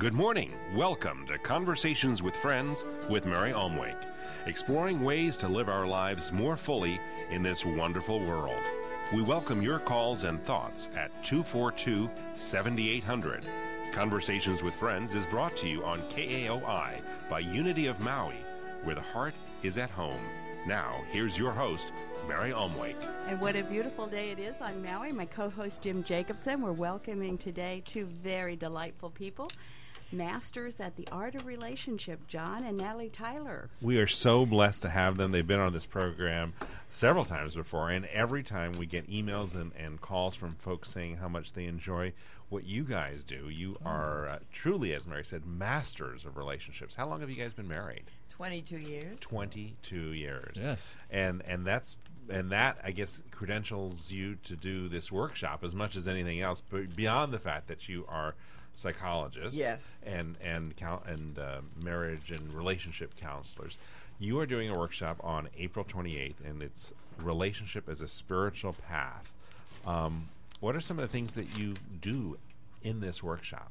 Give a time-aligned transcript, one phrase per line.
[0.00, 0.54] Good morning.
[0.74, 4.06] Welcome to Conversations with Friends with Mary Omwake,
[4.46, 6.98] exploring ways to live our lives more fully
[7.30, 8.62] in this wonderful world.
[9.12, 13.44] We welcome your calls and thoughts at 242 7800.
[13.92, 18.42] Conversations with Friends is brought to you on KAOI by Unity of Maui,
[18.84, 20.22] where the heart is at home.
[20.66, 21.92] Now, here's your host,
[22.26, 22.96] Mary Omwake.
[23.28, 25.12] And what a beautiful day it is on Maui.
[25.12, 26.62] My co host Jim Jacobson.
[26.62, 29.50] We're welcoming today two very delightful people
[30.12, 33.70] masters at the art of relationship, John and Natalie Tyler.
[33.80, 35.32] We are so blessed to have them.
[35.32, 36.52] They've been on this program
[36.88, 41.16] several times before, and every time we get emails and, and calls from folks saying
[41.16, 42.12] how much they enjoy
[42.48, 43.48] what you guys do.
[43.48, 46.94] You are uh, truly, as Mary said, masters of relationships.
[46.94, 48.04] How long have you guys been married?
[48.30, 49.20] 22 years.
[49.20, 50.56] 22 years.
[50.56, 50.94] Yes.
[51.10, 51.96] And and that's
[52.28, 56.60] and that I guess credentials you to do this workshop as much as anything else,
[56.60, 58.34] but beyond the fact that you are
[58.74, 59.94] psychologists, Yes.
[60.04, 63.78] and and coun and uh, marriage and relationship counselors.
[64.18, 69.32] You are doing a workshop on April 28th, and it's relationship as a spiritual path.
[69.86, 70.28] Um,
[70.60, 72.36] what are some of the things that you do
[72.82, 73.70] in this workshop?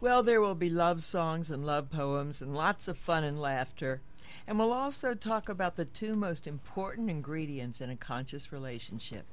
[0.00, 4.00] Well, there will be love songs and love poems and lots of fun and laughter.
[4.46, 9.24] And we'll also talk about the two most important ingredients in a conscious relationship.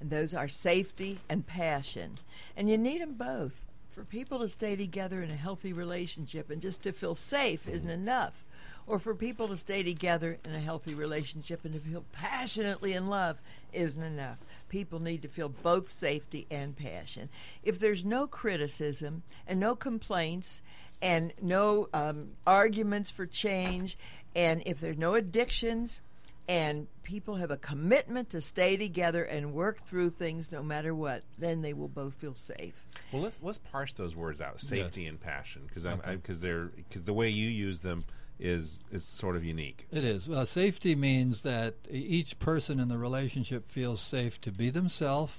[0.00, 2.18] And those are safety and passion.
[2.56, 3.65] And you need them both.
[3.96, 7.88] For people to stay together in a healthy relationship and just to feel safe isn't
[7.88, 8.44] enough.
[8.86, 13.06] Or for people to stay together in a healthy relationship and to feel passionately in
[13.06, 13.38] love
[13.72, 14.36] isn't enough.
[14.68, 17.30] People need to feel both safety and passion.
[17.62, 20.60] If there's no criticism and no complaints
[21.00, 23.96] and no um, arguments for change,
[24.34, 26.02] and if there's no addictions,
[26.48, 31.22] and people have a commitment to stay together and work through things no matter what,
[31.38, 32.86] then they will both feel safe.
[33.12, 36.12] Well, let's let's parse those words out: safety and passion, because Okay.
[36.16, 38.04] because they're because the way you use them
[38.38, 39.86] is is sort of unique.
[39.90, 40.28] It is.
[40.28, 45.38] Well, safety means that e- each person in the relationship feels safe to be themselves,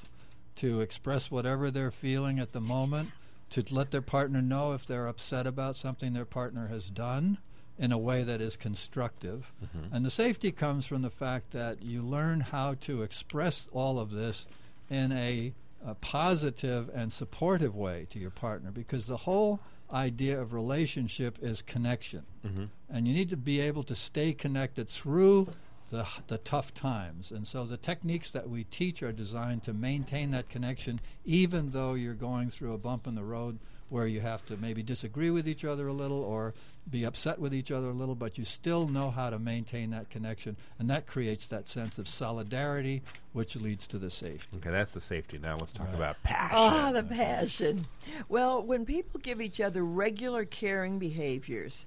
[0.56, 3.12] to express whatever they're feeling at the moment,
[3.52, 7.38] to let their partner know if they're upset about something their partner has done
[7.80, 9.52] in a way that is constructive.
[9.64, 9.96] Mm-hmm.
[9.96, 14.12] And the safety comes from the fact that you learn how to express all of
[14.12, 14.48] this
[14.90, 15.54] in a,
[15.86, 19.60] a positive and supportive way to your partner because the whole
[19.94, 22.24] idea of relationship is connection.
[22.46, 22.66] Mm-hmm.
[22.90, 25.50] And you need to be able to stay connected through
[25.90, 27.32] the, the tough times.
[27.32, 31.94] And so the techniques that we teach are designed to maintain that connection even though
[31.94, 33.60] you're going through a bump in the road
[33.90, 36.54] where you have to maybe disagree with each other a little or
[36.90, 40.10] be upset with each other a little, but you still know how to maintain that
[40.10, 40.56] connection.
[40.80, 43.02] And that creates that sense of solidarity,
[43.34, 44.58] which leads to the safety.
[44.58, 45.38] Okay, that's the safety.
[45.38, 45.96] Now let's talk Right.
[45.96, 46.58] about passion.
[46.58, 47.86] Ah, the passion.
[48.30, 51.86] Well, when people give each other regular caring behaviors,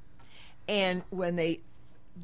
[0.69, 1.61] and when they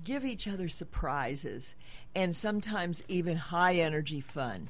[0.04, 1.75] give each other surprises,
[2.15, 4.69] and sometimes even high energy fun,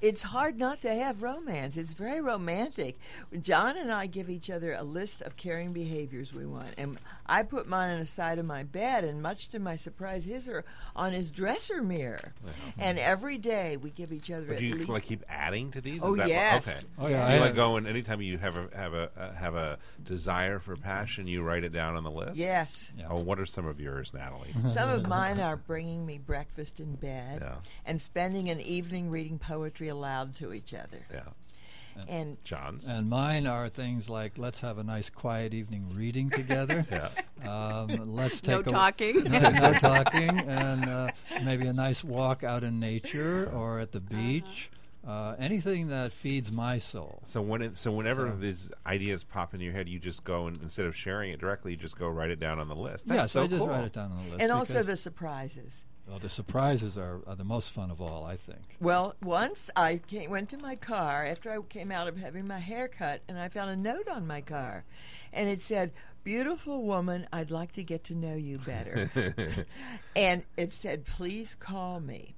[0.00, 1.76] it's hard not to have romance.
[1.76, 2.98] It's very romantic.
[3.40, 7.42] John and I give each other a list of caring behaviors we want, and I
[7.42, 10.64] put mine on the side of my bed, and much to my surprise, his are
[10.96, 12.32] on his dresser mirror.
[12.78, 15.80] And every day we give each other But do you least like keep adding to
[15.80, 16.02] these?
[16.02, 16.68] Oh, Is that what- yes.
[16.68, 16.86] okay.
[16.98, 19.32] Oh, yeah, So you I- like go and anytime you have a have a uh,
[19.34, 22.36] have a desire for passion, you write it down on the list.
[22.36, 22.92] yes.
[22.96, 23.06] Yeah.
[23.10, 24.54] Oh, what are some of yours, Natalie?
[24.68, 27.54] Some of mine are bringing me breakfast in bed Yeah.
[27.86, 30.98] and spending an evening reading poetry aloud to each other.
[31.12, 32.88] yeah, And John's.
[32.88, 36.86] And mine are things like let's have a nice quiet evening reading together.
[36.90, 37.10] yeah.
[37.46, 39.24] Um, let's No take a, talking.
[39.24, 41.08] no, no talking, and uh,
[41.44, 44.70] maybe a nice walk out in nature or at the beach.
[45.06, 47.22] uh anything that feeds my soul.
[47.24, 50.46] So when it, so whenever So- these ideas pop in your head, you just go
[50.46, 53.08] and instead of sharing it directly, you just go write it down on the list.
[53.08, 53.68] That's yes, so I just cool.
[53.68, 54.42] write it down on the list.
[54.42, 55.84] and also the surprises.
[56.10, 58.76] Well, the surprises are, are the most fun of all, I think.
[58.80, 62.58] Well, once I came, went to my car after I came out of having my
[62.58, 64.84] hair cut, and I found a note on my car,
[65.32, 65.92] and it said,
[66.24, 69.66] "Beautiful woman, I'd like to get to know you better,"
[70.16, 72.34] and it said, "Please call me."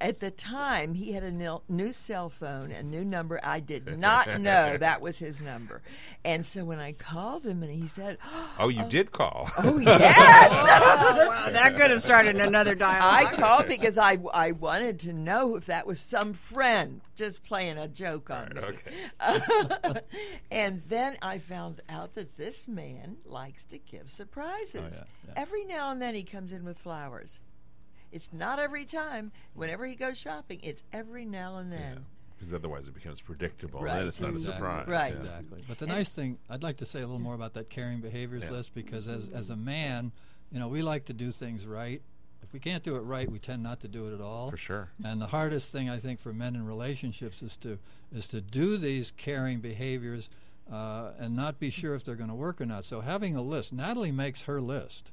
[0.00, 3.40] At the time, he had a nil- new cell phone, a new number.
[3.42, 5.82] I did not know that was his number,
[6.24, 8.18] and so when I called him, and he said,
[8.58, 9.50] Oh, you oh, did call.
[9.58, 13.34] "Oh yes." Oh, wow, that could have started another dialogue.
[13.34, 17.78] I called because I, I wanted to know if that was some friend just playing
[17.78, 18.60] a joke on me.
[18.60, 20.00] okay.
[20.50, 24.74] and then I found out that this man likes to give surprises.
[25.00, 25.42] Oh, yeah, yeah.
[25.42, 27.40] Every now and then he comes in with flowers.
[28.14, 29.32] It's not every time.
[29.54, 32.06] Whenever he goes shopping, it's every now and then.
[32.36, 33.80] because otherwise it becomes predictable.
[33.80, 33.98] Right.
[33.98, 34.52] And it's not Exactly.
[34.52, 34.86] a surprise.
[34.88, 35.12] Right.
[35.14, 35.18] yeah.
[35.20, 35.64] Exactly.
[35.68, 38.42] But the nice thing, I'd like to say a little more about that caring behaviors
[38.44, 38.50] Yeah.
[38.52, 40.12] list because as, as a man,
[40.52, 42.02] you know, we like to do things right.
[42.42, 44.50] If we can't do it right, we tend not to do it at all.
[44.50, 44.90] For sure.
[45.04, 47.78] And the hardest thing I think for men in relationships is to
[48.14, 50.28] is to do these caring behaviors
[50.70, 52.84] uh, and not be sure if they're going to work or not.
[52.84, 55.10] So having a list, Natalie makes her list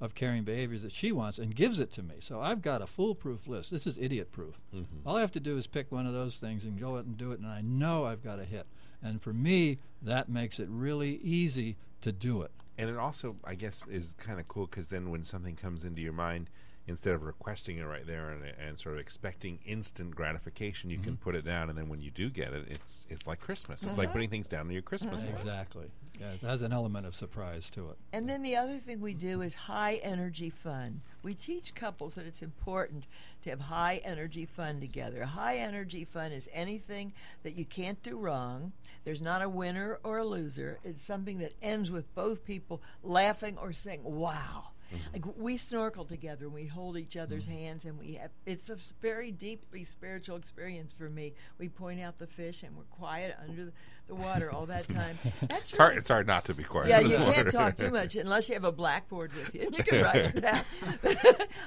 [0.00, 2.16] of caring behaviors that she wants and gives it to me.
[2.20, 3.70] So I've got a foolproof list.
[3.70, 4.60] This is idiot proof.
[4.74, 5.06] Mm-hmm.
[5.06, 7.16] All I have to do is pick one of those things and go out and
[7.16, 8.66] do it, and I know I've got a hit.
[9.02, 12.50] And for me, that makes it really easy to do it.
[12.78, 16.00] And it also, I guess, is kind of cool because then when something comes into
[16.00, 16.48] your mind,
[16.86, 21.12] instead of requesting it right there and, and sort of expecting instant gratification, you can
[21.12, 21.22] mm-hmm.
[21.22, 23.82] put it down, and then when you do get it, it's it's like Christmas.
[23.82, 24.12] It's like mm-hmm.
[24.12, 25.44] putting things down on your Christmas list.
[25.44, 25.90] Exactly.
[26.20, 27.96] Yeah, it has an element of surprise to it.
[28.12, 31.00] And then the other thing we do is high energy fun.
[31.22, 33.04] We teach couples that it's important
[33.42, 35.24] to have high energy fun together.
[35.24, 38.72] High energy fun is anything that you can't do wrong.
[39.04, 40.78] There's not a winner or a loser.
[40.84, 44.72] It's something that ends with both people laughing or saying, wow.
[44.92, 45.12] Mm-hmm.
[45.12, 47.58] Like we snorkel together and we hold each other's mm-hmm.
[47.58, 51.34] hands and we have it's a very deeply spiritual experience for me.
[51.58, 53.72] We point out the fish and we're quiet under the,
[54.08, 55.18] the water all that time.
[55.42, 55.96] That's It's hard.
[55.96, 56.88] It's hard not to be quiet.
[56.88, 57.50] yeah, you can't water.
[57.50, 60.42] talk too much unless you have a blackboard with you and you can write it
[60.42, 60.64] down.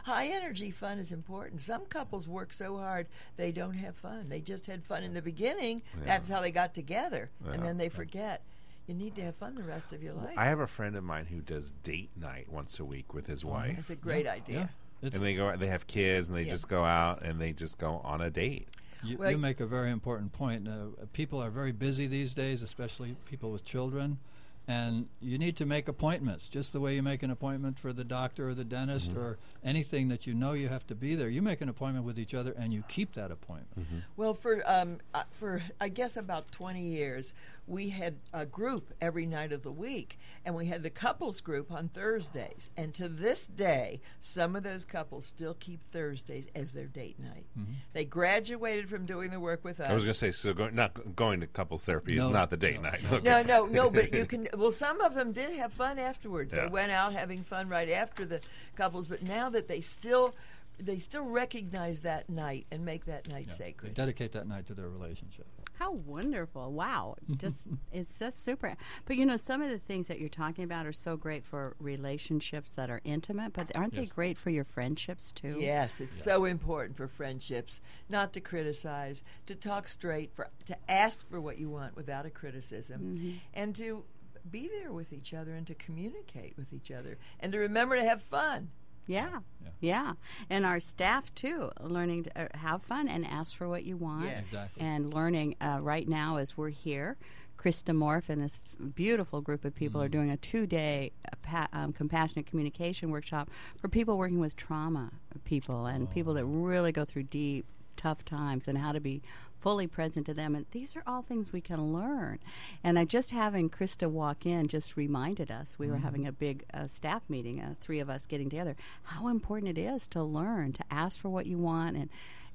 [0.03, 1.61] High energy fun is important.
[1.61, 4.29] Some couples work so hard they don't have fun.
[4.29, 5.81] They just had fun in the beginning.
[6.05, 8.43] That's how they got together, and then they forget.
[8.87, 10.33] You need to have fun the rest of your life.
[10.37, 13.45] I have a friend of mine who does date night once a week with his
[13.45, 14.55] wife, That's a great idea.
[14.57, 14.67] Yeah.
[15.07, 15.55] It's, and they go.
[15.57, 16.51] They have kids, and they Yeah.
[16.51, 18.67] just go out and they just go on a date.
[19.03, 20.65] You, Well, you make a very important point.
[20.67, 24.17] Uh, people are very busy these days, especially people with children,
[24.65, 26.47] and you need to make appointments.
[26.47, 30.07] Just the way you make an appointment for the doctor or the dentist or anything
[30.07, 31.27] that you know you have to be there.
[31.27, 33.85] You make an appointment with each other, and you keep that appointment.
[34.15, 37.33] Well, for um, uh, for I guess about twenty years,
[37.65, 41.71] we had a group every night of the week, and we had the couples group
[41.71, 42.69] on Thursdays.
[42.75, 47.45] And to this day, some of those couples still keep Thursdays as their date night.
[47.57, 47.73] Mm-hmm.
[47.93, 49.87] They graduated from doing the work with us.
[49.87, 52.57] I was going to say, so go, not going to couples therapy is not the
[52.57, 52.89] date no.
[52.89, 53.01] night.
[53.11, 53.23] Okay.
[53.23, 53.89] No, no, no.
[53.89, 54.47] But you can.
[54.57, 56.53] Well, some of them did have fun afterwards.
[56.53, 56.63] Yeah.
[56.63, 58.41] They went out having fun right after the
[58.75, 59.07] couples.
[59.07, 60.35] But now that they still,
[60.79, 63.91] they still recognize that night and make that night They sacred.
[63.91, 65.47] They dedicate that night to their relationship.
[65.79, 66.71] How wonderful.
[66.71, 67.15] Wow.
[67.37, 68.75] Just it's just super.
[69.05, 71.75] But you know, some of the things that you're talking about are so great for
[71.79, 75.57] relationships that are intimate, but aren't they great for your friendships too?
[75.59, 81.29] Yes, it's so important for friendships not to criticize, to talk straight, for to ask
[81.29, 83.31] for what you want without a criticism, mm-hmm.
[83.53, 84.03] and to
[84.49, 88.03] be there with each other and to communicate with each other and to remember to
[88.03, 88.69] have fun.
[89.07, 89.39] Yeah.
[89.63, 89.69] Yeah.
[89.81, 90.13] Yeah.
[90.49, 94.25] And our staff too, learning to uh, have fun and ask for what you want.
[94.25, 94.43] Yes.
[94.43, 94.83] Exactly.
[94.85, 97.17] And learning uh, right now as we're here,
[97.57, 101.67] Krista Morph and this f- beautiful group of people are doing a two-day uh, pa-
[101.71, 105.11] um, compassionate communication workshop for people working with trauma
[105.45, 109.21] people and people that really go through deep, tough times and how to be
[109.59, 110.55] fully present to them.
[110.55, 112.39] And these are all things we can learn.
[112.83, 116.65] And I just having Krista walk in just reminded us we were having a big
[116.73, 120.73] uh, staff meeting, uh, three of us getting together, how important it is to learn
[120.73, 122.09] to ask for what you want and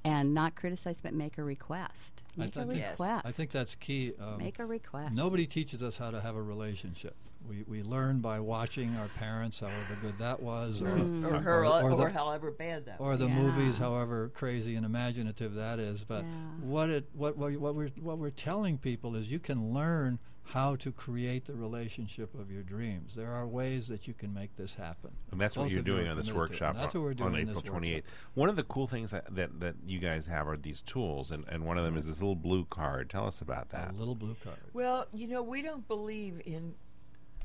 [0.05, 2.23] and not criticize, but make a request.
[2.37, 2.91] I Make a think- Yes.
[2.93, 3.27] request.
[3.27, 4.13] I think that's key.
[4.21, 5.13] Um, make a request.
[5.13, 7.17] Nobody teaches us how to have a relationship.
[7.49, 11.25] We, we learn by watching our parents, however good that was, or, mm.
[11.25, 13.19] Or her, or, or the- however bad that was or was.
[13.21, 13.35] the Yeah.
[13.35, 16.05] movies, however crazy and imaginative that is.
[16.05, 16.31] But Yeah.
[16.61, 20.19] what it what, what what we're what we're telling people is you can learn
[20.53, 23.15] how to create the relationship of your dreams.
[23.15, 25.11] There are ways that you can make this happen.
[25.31, 26.39] And that's what you're of you doing on this committed to it.
[26.39, 27.95] workshop And That's what we're doing on April this 28th.
[27.97, 28.05] workshop.
[28.33, 31.45] One of the cool things that, that, that you guys have are these tools, and,
[31.51, 33.11] and one of them is this little blue card.
[33.11, 33.91] Tell us about that.
[33.91, 34.57] A little blue card.
[34.73, 36.73] Well, you know, we don't believe in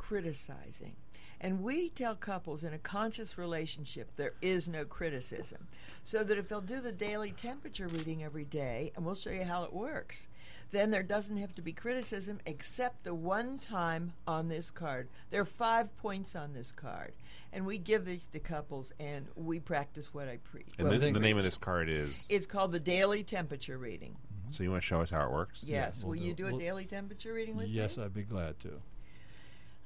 [0.08, 0.96] criticizing.
[1.42, 5.68] And we tell couples in a conscious relationship there is no criticism.
[6.04, 9.44] So that if they'll do the daily temperature reading every day, and we'll show you
[9.44, 10.28] how it works,
[10.72, 15.08] then there doesn't have to be criticism except the one time on this card.
[15.32, 17.14] There are five points on this card.
[17.52, 20.68] And we give these to couples and we practice what I preach.
[20.80, 22.26] and what the, the name of this card is.
[22.30, 24.16] It's called the daily temperature reading.
[24.50, 25.64] so you want to show us how it works?
[25.66, 26.02] Yes.
[26.04, 27.74] we'll Will you do- do a we'll- daily temperature reading with me?
[27.74, 28.82] Yes, I'd be glad to.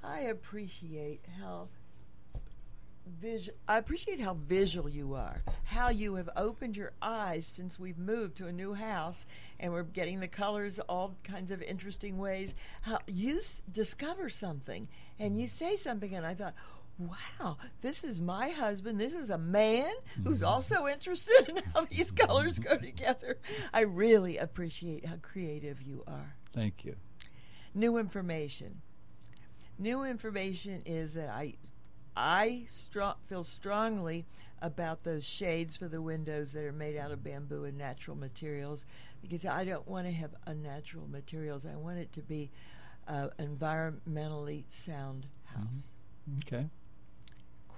[0.03, 1.69] I appreciate how
[3.19, 3.57] visual.
[3.67, 5.41] I appreciate how visual you are.
[5.63, 9.25] How you have opened your eyes since we've moved to a new house,
[9.59, 12.53] and we're getting the colors all kinds of interesting ways.
[12.81, 14.87] How you s- discover something
[15.19, 16.55] and you say something, and I thought.
[16.99, 18.99] wow, this is my husband.
[18.99, 20.47] This is a man who's mm-hmm.
[20.47, 22.85] also interested in how these colors go mm-hmm.
[22.85, 23.37] together.
[23.71, 26.35] I really appreciate how creative you are.
[26.53, 26.95] Thank you.
[27.75, 28.81] New information.
[29.79, 31.55] New information is that I,
[32.15, 32.65] I
[33.27, 34.25] feel strongly
[34.61, 38.85] about those shades for the windows that are made out of bamboo and natural materials
[39.21, 41.65] because I don't want to have unnatural materials.
[41.65, 42.49] I want it to be
[43.07, 45.89] uh, environmentally sound house.
[46.39, 46.65] Okay.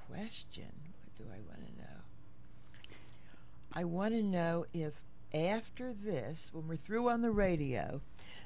[0.08, 0.72] Question
[1.03, 2.96] What do I want to know?
[3.74, 4.94] I want to know if
[5.34, 8.01] after this, when we're through on the radio,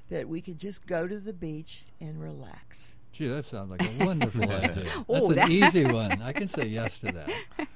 [0.09, 2.95] that we could just go to the beach and relax.
[3.13, 4.73] Gee, that sounds like a wonderful idea.
[4.85, 6.21] That's Oh, an that- easy one.
[6.21, 7.29] I can say yes to that.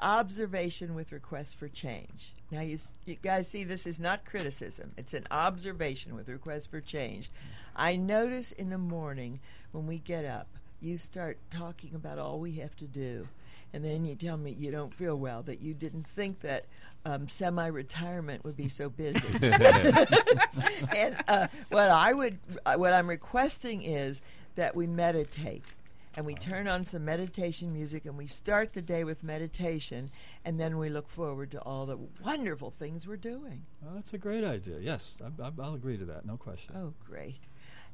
[0.00, 2.32] observation with request for change.
[2.50, 4.92] Now, you, you guys see, this is not criticism.
[4.96, 7.30] It's an observation with request for change.
[7.74, 9.40] I notice in the morning
[9.72, 10.46] when we get up,
[10.80, 13.26] you start talking about all we have to do.
[13.72, 16.64] And then you tell me you don't feel well, that you didn't think that
[17.04, 19.20] um, semi retirement would be so busy.
[19.42, 24.20] and uh, what I would, uh, what I'm requesting is
[24.56, 25.64] that we meditate
[26.16, 30.10] and we turn on some meditation music and we start the day with meditation
[30.44, 33.64] and then we look forward to all the wonderful things we're doing.
[33.80, 34.78] Well, that's a great idea.
[34.80, 36.26] Yes, I, I, I'll agree to that.
[36.26, 36.74] No question.
[36.76, 37.42] Oh, great.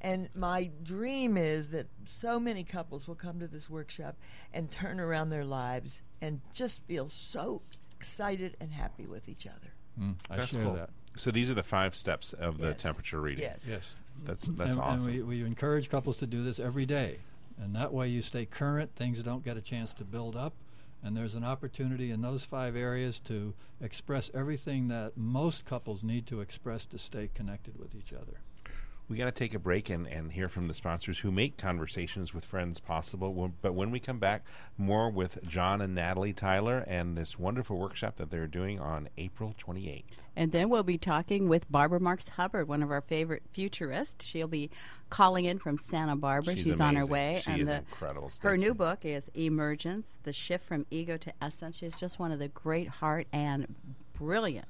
[0.00, 4.16] And my dream is that so many couples will come to this workshop
[4.52, 7.62] and turn around their lives and just feel so
[7.96, 9.72] excited and happy with each other.
[10.00, 10.74] Mm, I That's share cool.
[10.74, 10.90] that.
[11.16, 13.44] So these are the five steps of the temperature reading.
[13.44, 13.66] Yes.
[13.68, 13.96] Yes.
[14.24, 15.08] That's that's and, awesome.
[15.08, 17.18] And we, we encourage couples to do this every day.
[17.60, 20.54] And that way you stay current, things don't get a chance to build up.
[21.02, 26.26] And there's an opportunity in those five areas to express everything that most couples need
[26.26, 28.40] to express to stay connected with each other.
[29.08, 32.32] We got to take a break and, and hear from the sponsors who make conversations
[32.32, 33.52] with friends possible.
[33.60, 34.46] But when we come back,
[34.78, 39.54] more with John and Natalie Tyler and this wonderful workshop that they're doing on April
[39.58, 40.04] 28th.
[40.36, 44.24] And then we'll be talking with Barbara Marx Hubbard, one of our favorite futurists.
[44.24, 44.70] She'll be
[45.10, 46.56] calling in from Santa Barbara.
[46.56, 47.42] She's She's, on her way.
[47.44, 48.30] She and the, incredible.
[48.30, 51.76] Stay Her new book is Emergence The Shift from Ego to Essence.
[51.76, 53.74] She's just one of the great heart and
[54.14, 54.66] brilliant,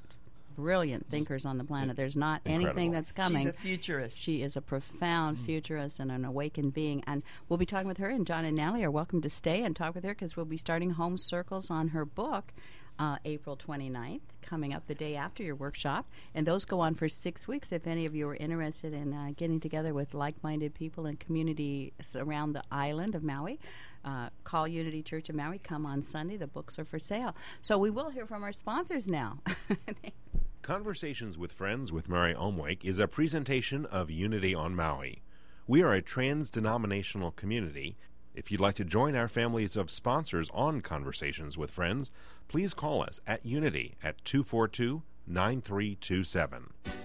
[0.54, 1.96] brilliant thinkers on the planet.
[1.96, 3.46] There's not anything that's coming.
[3.46, 4.20] She's a futurist.
[4.20, 7.02] She is a profound futurist and an awakened being.
[7.06, 9.74] And we'll be talking with her, and John and Natalie are welcome to stay and
[9.74, 12.52] talk with her because we'll be starting home circles on her book
[12.98, 16.06] uh, April 29th, coming up the day after your workshop.
[16.34, 17.72] And those go on for six weeks.
[17.72, 21.18] If any of you are interested in uh, getting together with like minded people and
[21.18, 23.58] communities around the island of Maui,
[24.04, 25.58] uh, call Unity Church of Maui.
[25.58, 26.36] Come on Sunday.
[26.36, 27.34] The books are for sale.
[27.62, 29.38] So we will hear from our sponsors now.
[30.62, 35.22] Conversations with Friends with Mary Omwake is a presentation of Unity on Maui.
[35.66, 37.96] We are a trans denominational community.
[38.34, 42.10] If you'd like to join our families of sponsors on Conversations with Friends,
[42.48, 47.03] please call us at Unity at 242 9327.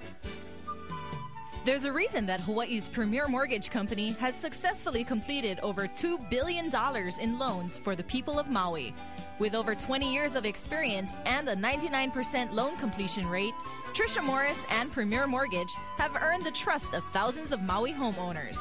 [1.66, 6.72] There's a reason that Hawaii's premier mortgage company has successfully completed over $2 billion
[7.20, 8.94] in loans for the people of Maui.
[9.39, 13.54] With over 20 years of experience and a 99% loan completion rate,
[13.94, 18.58] Trisha Morris and Premier Mortgage have earned the trust of thousands of Maui homeowners.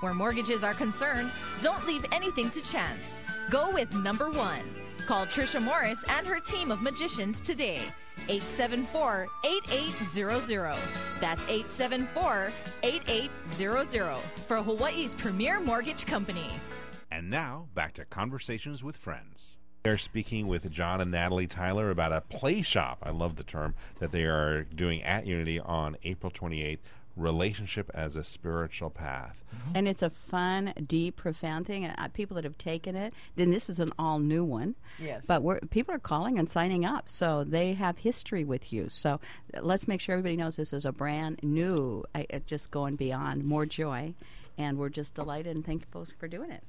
[0.00, 1.30] Where mortgages are concerned,
[1.62, 3.16] don't leave anything to chance.
[3.48, 4.74] Go with number one.
[5.06, 7.80] Call Trisha Morris and her team of magicians today.
[8.28, 10.76] 874 8800.
[11.20, 16.50] That's 874 8800 for Hawaii's premier mortgage company.
[17.10, 19.58] And now, back to Conversations with Friends.
[19.82, 22.98] They're speaking with John and Natalie Tyler about a play shop.
[23.02, 26.80] I love the term that they are doing at Unity on April 28th
[27.16, 29.42] Relationship as a Spiritual Path.
[29.74, 31.86] And it's a fun, deep, profound thing.
[31.86, 34.74] Uh, people that have taken it, then this is an all new one.
[34.98, 35.26] Yes.
[35.26, 38.88] But we're, people are calling and signing up, so they have history with you.
[38.88, 39.20] So
[39.54, 42.96] uh, let's make sure everybody knows this is a brand new, uh, uh, just going
[42.96, 44.14] beyond, more joy.
[44.56, 46.62] And we're just delighted and thankful for doing it.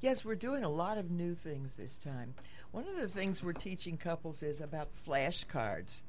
[0.00, 2.34] Yes, we're doing a lot of new things this time.
[2.70, 6.02] One of the things we're teaching couples is about flashcards.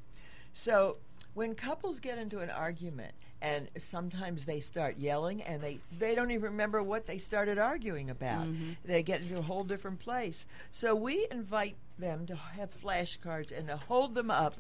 [0.54, 0.98] So,
[1.34, 6.32] when couples get into an argument and sometimes they start yelling and they, they don't
[6.32, 8.72] even remember what they started arguing about, mm-hmm.
[8.86, 10.46] they get into a whole different place.
[10.72, 14.56] So, we invite them to have flashcards and to hold them up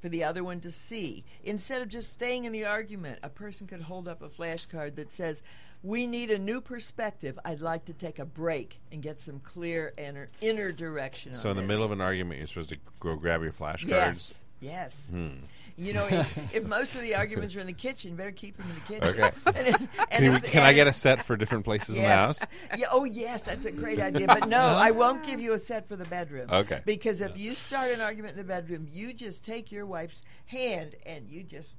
[0.00, 1.24] for the other one to see.
[1.44, 5.12] Instead of just staying in the argument, a person could hold up a flashcard that
[5.12, 5.42] says,
[5.82, 7.38] We need a new perspective.
[7.44, 11.34] I'd like to take a break and get some clear inner, inner direction.
[11.34, 13.88] So, on in the middle of an argument, you're supposed to go grab your flashcards.
[13.88, 14.34] Yes.
[14.60, 15.08] Yes.
[15.10, 15.28] Hmm.
[15.76, 18.66] You know, if, if most of the arguments are in the kitchen, better keep them
[18.68, 19.22] in the kitchen.
[19.22, 19.30] Okay.
[19.46, 22.08] And and Can, you- if- can I get a set for different places in the
[22.08, 22.40] house?
[22.76, 24.26] Yeah, oh, yes, that's a great idea.
[24.26, 26.48] But no, I won't give you a set for the bedroom.
[26.50, 26.80] Okay.
[26.84, 30.96] Because if you start an argument in the bedroom, you just take your wife's hand
[31.06, 31.70] and you just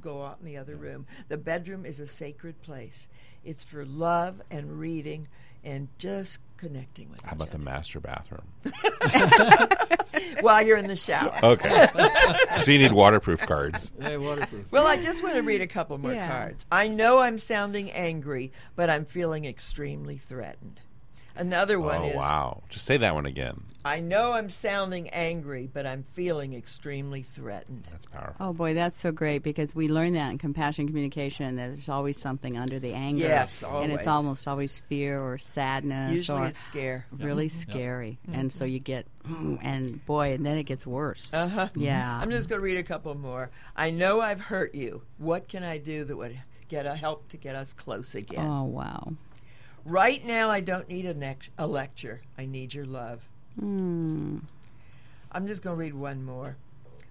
[0.00, 1.06] go out in the other room.
[1.28, 3.08] The bedroom is a sacred place.
[3.44, 5.26] It's for love and reading
[5.64, 8.42] and just connecting with How each about the master bathroom?
[10.40, 11.32] while you're in the shower.
[11.42, 11.88] Okay.
[12.62, 13.92] so you need waterproof cards.
[14.00, 14.70] Hey, waterproof.
[14.72, 16.28] Well, I just want to read a couple more Yeah.
[16.28, 16.64] cards.
[16.72, 20.80] I know I'm sounding angry, but I'm feeling extremely threatened.
[21.38, 22.62] Another one Oh is Oh wow!
[22.68, 23.62] Just say that one again.
[23.84, 27.88] I know I'm sounding angry, but I'm feeling extremely threatened.
[27.90, 28.34] That's powerful.
[28.40, 31.54] Oh boy, that's so great because we learn that in compassion communication.
[31.56, 33.24] that There's always something under the anger.
[33.24, 33.84] Yes, always.
[33.84, 37.06] and it's almost always fear or sadness Usually or it's scare.
[37.16, 38.18] really scary.
[38.26, 38.40] Mm-hmm.
[38.40, 41.32] And so you get, mm, and boy, and then it gets worse.
[41.32, 41.68] Uh huh.
[41.76, 42.18] Yeah.
[42.20, 43.50] I'm just going to read a couple more.
[43.76, 45.02] I know I've hurt you.
[45.18, 48.44] What can I do that would get a help to get us close again?
[48.44, 49.12] Oh wow.
[49.88, 52.20] Right now, I don't need a, a lecture.
[52.36, 53.26] I need your love.
[53.58, 54.40] Hmm.
[55.32, 56.56] I'm just going to read one more.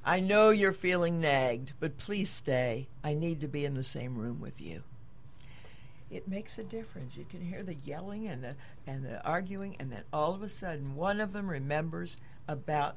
[0.06, 2.88] I know you're feeling nagged, but please stay.
[3.04, 4.84] I need to be in the same room with you.
[6.12, 7.18] It makes a difference.
[7.18, 8.56] You can hear the yelling and the
[8.86, 12.16] and the arguing, and then all of a sudden, one of them remembers
[12.48, 12.96] about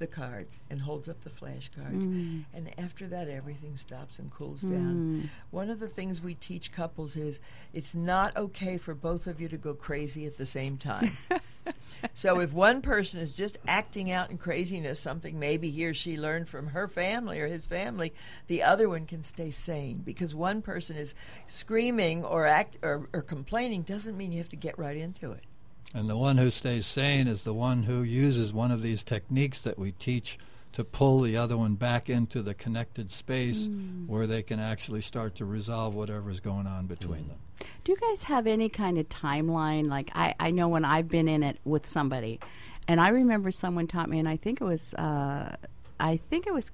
[0.00, 2.06] the cards and holds up the flashcards.
[2.06, 2.44] Mm.
[2.52, 5.22] And after that, everything stops and cools down.
[5.22, 5.28] Mm.
[5.52, 7.38] One of the things we teach couples is
[7.72, 11.16] it's not okay for both of you to go crazy at the same time.
[12.14, 16.16] so if one person is just acting out in craziness, something maybe he or she
[16.16, 18.12] learned from her family or his family,
[18.48, 21.14] the other one can stay sane because one person is
[21.46, 25.44] screaming or act or, or complaining doesn't mean you have to get right into it.
[25.94, 29.60] And the one who stays sane is the one who uses one of these techniques
[29.62, 30.38] that we teach
[30.72, 33.68] to pull the other one back into the connected space
[34.06, 37.38] where they can actually start to resolve whatever is going on between them.
[37.82, 39.88] Do you guys have any kind of timeline?
[39.88, 42.38] Like I, I know when I've been in it with somebody,
[42.86, 45.56] and I remember someone taught me, and I think it was, uh,
[45.98, 46.70] I think it was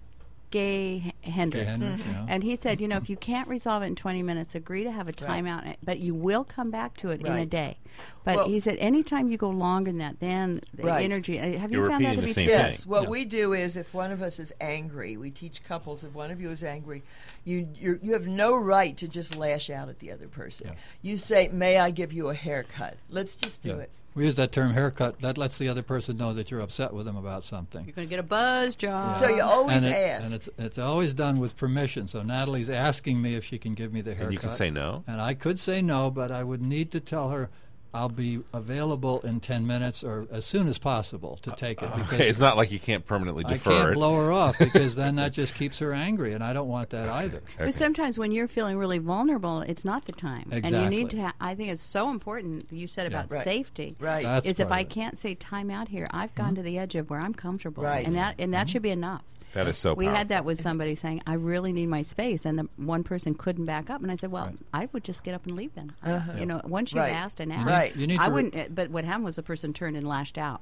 [0.56, 2.24] Gay H- Hendricks, Hendricks, yeah.
[2.30, 4.90] and he said, you know, if you can't resolve it in 20 minutes, agree to
[4.90, 5.44] have a Right.
[5.44, 7.76] timeout, but you will come back to it in a day.
[8.24, 11.04] But Well- he said, anytime you go longer than that, then the Right.
[11.04, 11.38] energy.
[11.38, 12.42] uh, Have You're you found that to be true?
[12.44, 12.86] Yes.
[12.86, 13.08] What Yeah.
[13.10, 16.02] we do is, if one of us is angry, we teach couples.
[16.02, 17.02] If one of you is angry,
[17.44, 20.68] you you're, you have no right to just lash out at the other person.
[20.68, 20.74] Yeah.
[21.02, 23.76] You say, "May I give you a haircut?" Let's just do Yeah.
[23.76, 23.90] it.
[24.16, 25.20] We use that term haircut.
[25.20, 27.84] That lets the other person know that you're upset with them about something.
[27.84, 29.14] You're going to get a buzz, John.
[29.16, 30.24] So you always and, it- ask.
[30.24, 32.08] and it's it's always done with permission.
[32.08, 34.24] So Natalie's asking me if she can give me the haircut.
[34.24, 35.04] And you can say no.
[35.06, 37.50] And I could say no, but I would need to tell her
[37.96, 41.90] I'll be available in 10 minutes or as soon as possible to take it.
[41.90, 43.94] Uh, because Okay, it's not like you can't permanently defer I defer can't it.
[43.94, 47.08] blow her off because then that just keeps her angry, and I don't want that
[47.08, 47.38] either.
[47.38, 47.64] Okay.
[47.64, 50.48] But sometimes when you're feeling really vulnerable, it's not the time.
[50.52, 50.78] Exactly.
[50.78, 51.22] And you need to.
[51.22, 52.66] Ha- I think it's so important.
[52.70, 53.44] You said about Right.
[53.44, 53.96] safety.
[53.98, 54.22] Right.
[54.22, 56.56] That's is if I can't say time out here, I've gone hmm?
[56.56, 58.06] to the edge of where I'm comfortable, Right.
[58.06, 58.72] and that and that hmm?
[58.72, 59.22] should be enough.
[59.56, 60.18] That is so we powerful.
[60.18, 63.64] had that with somebody saying, "I really need my space," and the one person couldn't
[63.64, 64.58] back up, and I said, "Well, Right.
[64.72, 65.92] I would just get up and leave then."
[66.38, 67.12] You know, once you've Right.
[67.12, 67.96] asked and asked, Right.
[67.96, 68.56] You need I to re- wouldn't.
[68.56, 70.60] uh, but what happened was the person turned and lashed out.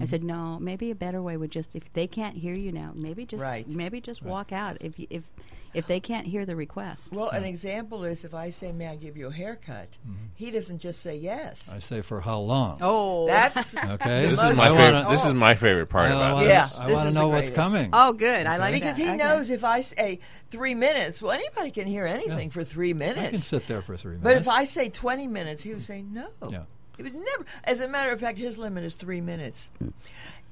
[0.00, 2.92] I said, "No, maybe a better way would just if they can't hear you now,
[2.94, 3.68] maybe just Right.
[3.68, 5.22] maybe just walk out if you, if
[5.74, 8.96] if they can't hear the request." well, an example is if I say, "May I
[8.96, 10.14] give you a haircut?" Mm-hmm.
[10.34, 11.70] He doesn't just say yes.
[11.72, 12.78] I say for how long?
[12.80, 14.26] Oh, That's Okay.
[14.26, 14.92] This is my favorite.
[14.92, 16.74] wanna- This is my favorite part oh, I about wanna, this.
[16.76, 17.90] Yeah, I want to know what's coming.
[17.92, 18.46] oh, good.
[18.46, 18.80] I like it.
[18.80, 19.02] because that.
[19.02, 19.16] he Okay.
[19.18, 23.20] knows if I say three minutes, well, anybody can hear anything for three minutes.
[23.20, 24.24] I can sit there for three minutes.
[24.24, 26.28] But if I say 20 minutes, he would say no.
[26.50, 26.62] Yeah.
[26.96, 27.46] He would never.
[27.64, 29.70] As a matter of fact, his limit is three minutes.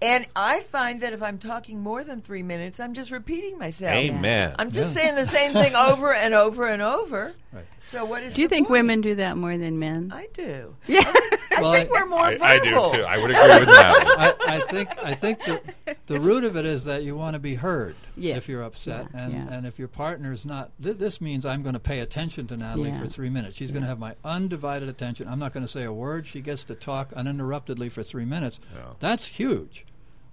[0.02, 3.94] And I find that if I'm talking more than three minutes, I'm just repeating myself.
[3.94, 4.54] Amen.
[4.58, 5.02] I'm just Yeah.
[5.02, 7.34] saying the same thing over and over and over.
[7.52, 7.64] Right.
[7.82, 8.34] So what is?
[8.36, 8.78] Do you the think point?
[8.78, 10.12] women do that more than men?
[10.14, 10.76] I do.
[10.86, 11.00] yeah.
[11.04, 12.76] I Well, think I- we're more I, I do too.
[13.02, 14.36] I would agree with that.
[14.40, 15.60] I, I think I think the,
[16.06, 18.36] the root of it is that you want to be heard Yeah.
[18.36, 19.48] if you're upset, Yeah, and yeah.
[19.50, 20.70] and if your partner's not.
[20.80, 23.00] Th- this means I'm going to pay attention to Natalie Yeah.
[23.00, 23.56] for three minutes.
[23.56, 25.26] She's going to have my undivided attention.
[25.26, 26.28] I'm not going to say a word.
[26.28, 28.60] She gets to talk uninterruptedly for three minutes.
[28.72, 28.92] Yeah.
[29.00, 29.84] That's huge,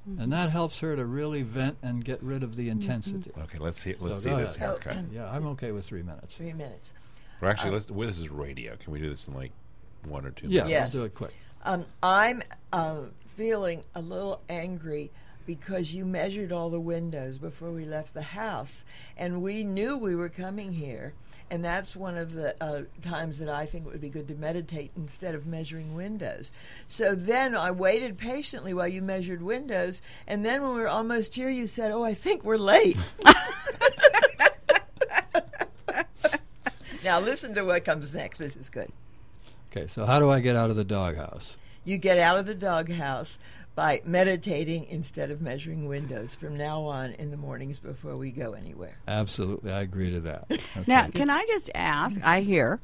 [0.08, 0.21] mm-hmm.
[0.21, 2.73] and that helps her to really vent and get rid of the mm-hmm.
[2.73, 3.32] intensity.
[3.38, 3.95] Okay, let's see.
[3.99, 4.69] Let's So see this ahead.
[4.84, 4.97] haircut.
[4.97, 6.36] Oh, yeah, I'm okay with three minutes.
[6.36, 6.93] Three minutes.
[7.41, 7.89] Well, actually, let's.
[7.89, 8.76] Well, this is radio.
[8.78, 9.52] Can we do this in like
[10.04, 10.47] one or two?
[10.47, 10.71] Yeah, minutes?
[10.71, 10.82] Yes.
[10.82, 11.34] let's do it quick.
[11.63, 13.02] Um, I'm uh,
[13.36, 15.12] feeling a little angry
[15.45, 18.84] because you measured all the windows before we left the house,
[19.15, 21.13] and we knew we were coming here.
[21.50, 24.36] And that's one of the uh, times that I think it would be good to
[24.36, 26.52] meditate instead of measuring windows.
[26.86, 31.36] So then I waited patiently while you measured windows, and then when we were almost
[31.36, 32.97] here, you said, "Oh, I think we're late."
[37.08, 38.38] Now listen to what comes next.
[38.38, 38.91] This is good.
[39.72, 41.56] Okay, so how do I get out of the doghouse?
[41.86, 43.39] You get out of the doghouse
[43.76, 48.52] by meditating instead of measuring windows from now on in the mornings before we go
[48.52, 48.98] anywhere.
[49.08, 50.48] Absolutely, I agree to that.
[50.52, 50.84] Okay.
[50.86, 52.20] Now, can I just ask?
[52.26, 52.82] I hear,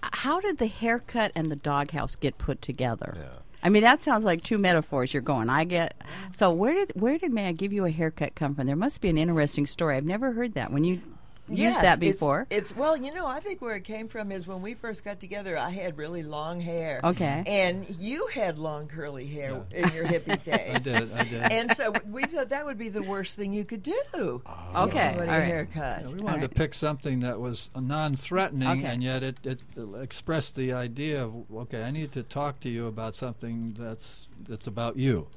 [0.00, 3.16] how did the haircut and the doghouse get put together?
[3.64, 5.50] I mean, that sounds like two metaphors you're going.
[5.50, 6.00] I get.
[6.32, 8.68] So where did where did may I give you a haircut come from?
[8.68, 9.96] There must be an interesting story.
[9.96, 10.70] I've never heard that.
[10.70, 11.00] When you
[11.48, 12.46] Yes, used that before.
[12.50, 15.20] It's, well, you know, I think where it came from is when we first got
[15.20, 15.56] together.
[15.56, 17.00] I had really long hair.
[17.04, 17.24] Okay.
[17.46, 17.48] Mm-hmm.
[17.48, 20.74] and you had long curly hair in your hippie days.
[20.74, 21.42] I did, I did.
[21.52, 24.42] And so we thought that would be the worst thing you could do.
[24.46, 24.68] Ah.
[24.68, 25.46] is give Okay, somebody all a right.
[25.46, 26.02] haircut.
[26.02, 28.86] Yeah, we wanted to pick something that was non-threatening, Okay.
[28.86, 29.62] and yet it, it
[30.00, 34.66] expressed the idea of okay, I need to talk to you about something that's that's
[34.66, 35.28] about you,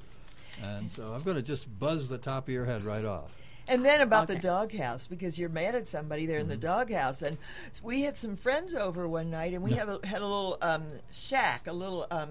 [0.62, 3.32] and so I'm going to just buzz the top of your head right off.
[3.70, 4.42] And then about the Okay.
[4.42, 7.22] doghouse, because you're mad at somebody there in the doghouse.
[7.22, 7.38] And
[7.84, 10.88] we had some friends over one night, and we have a, had a little um,
[11.12, 12.30] shack, a little, um,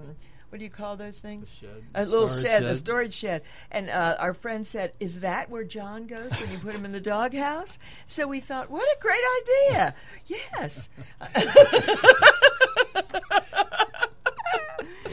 [0.51, 1.55] what do you call those things?
[1.55, 1.85] shed.
[1.94, 3.42] A little Storage shed, a storage shed.
[3.70, 6.92] And uh, our friend said, Is that where John goes when you put him in
[6.92, 7.79] the doghouse?
[8.07, 9.22] So we thought, What a great
[9.70, 9.94] idea.
[10.27, 10.88] yes.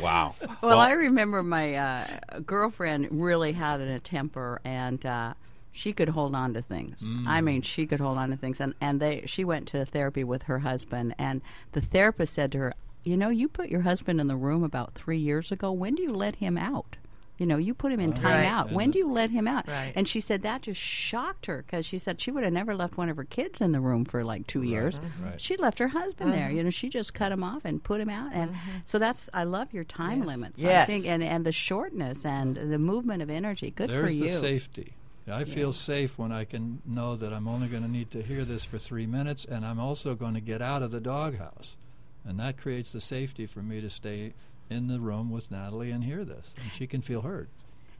[0.01, 0.35] Wow.
[0.61, 2.07] Well, I remember my uh,
[2.45, 5.33] girlfriend really had a temper, and uh,
[5.75, 7.03] she could hold on to things.
[7.27, 7.43] I mm.
[7.43, 10.43] mean, she could hold on to things, and and they she went to therapy with
[10.43, 11.41] her husband, and
[11.73, 14.93] the therapist said to her, "You know, you put your husband in the room about
[14.95, 15.71] three years ago.
[15.73, 16.97] When do you let him out?"
[17.37, 18.45] You know, you put him in oh, time Right.
[18.45, 18.71] out.
[18.71, 19.67] When do you let him out?
[19.67, 19.91] Right.
[19.93, 22.95] And she said that just shocked her because she said she would have never left
[22.95, 24.99] one of her kids in the room for like two years.
[24.99, 25.25] Mm-hmm.
[25.25, 25.41] Right.
[25.41, 26.47] She left her husband there.
[26.47, 26.55] Mm-hmm.
[26.57, 28.31] You know, she just cut him off and put him out.
[28.33, 28.77] And mm-hmm.
[28.85, 30.27] so that's I love your time Yes.
[30.27, 30.59] limits.
[30.61, 30.87] I Yes.
[30.87, 33.69] think, and and the shortness and the movement of energy.
[33.69, 34.29] Good There's for you.
[34.29, 34.93] the safety.
[35.27, 38.45] I feel safe when I can know that I'm only going to need to hear
[38.45, 41.75] this for three minutes, and I'm also going to get out of the doghouse,
[42.23, 44.33] and that creates the safety for me to stay
[44.69, 47.47] in the room with Natalie and hear this, and she can feel heard.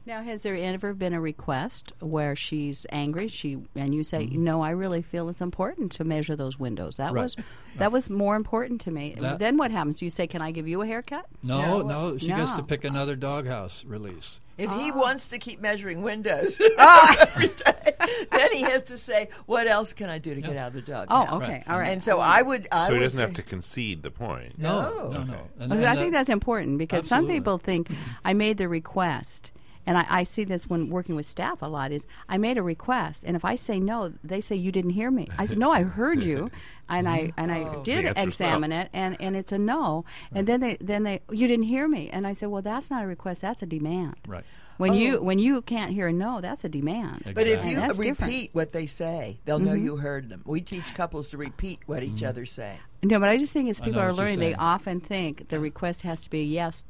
[0.04, 3.26] Now, has there ever been a request where she's angry?
[3.26, 7.06] She and you say, "No, I really feel it's important to measure those windows." That
[7.08, 7.16] Mm-hmm.
[7.16, 7.22] Right.
[7.24, 7.36] was
[7.78, 9.16] that was more important to me.
[9.18, 10.00] That- then what happens?
[10.02, 11.82] You say, "Can I give you a haircut?" No, No.
[12.10, 14.40] no, she gets to pick another doghouse release.
[14.58, 14.96] If he Ah.
[14.96, 17.92] wants to keep measuring windows every day,
[18.30, 20.80] then he has to say, "What else can I do to get out of the
[20.82, 21.88] doghouse?" Oh, okay, all right.
[21.88, 24.58] And so I would, I So he would doesn't have to concede the point.
[24.58, 25.10] No, No.
[25.10, 25.38] no, no.
[25.60, 27.90] And- and I that- think that's important because some people think
[28.24, 29.52] I made the request.
[29.86, 32.62] And I, I see this when working with staff a lot is I made a
[32.62, 35.28] request and if I say no, they say you didn't hear me.
[35.38, 36.50] I said, No, I heard you
[36.88, 37.82] and I and I Oh.
[37.82, 38.80] did examine no.
[38.80, 40.04] it and, and it's a no.
[40.32, 43.04] And then they then they you didn't hear me and I said, Well that's not
[43.04, 44.16] a request, that's a demand.
[44.26, 44.44] Right.
[44.78, 44.94] When Oh.
[44.94, 47.22] you when you can't hear a no, that's a demand.
[47.34, 47.70] But if Exactly.
[47.70, 48.54] you That's repeat different.
[48.54, 50.42] what they say, they'll know you heard them.
[50.44, 52.26] We teach couples to repeat what each Mm-hmm.
[52.26, 52.78] other say.
[53.02, 56.22] No, but I just think as people are learning, they often think the request has
[56.24, 56.82] to be yes.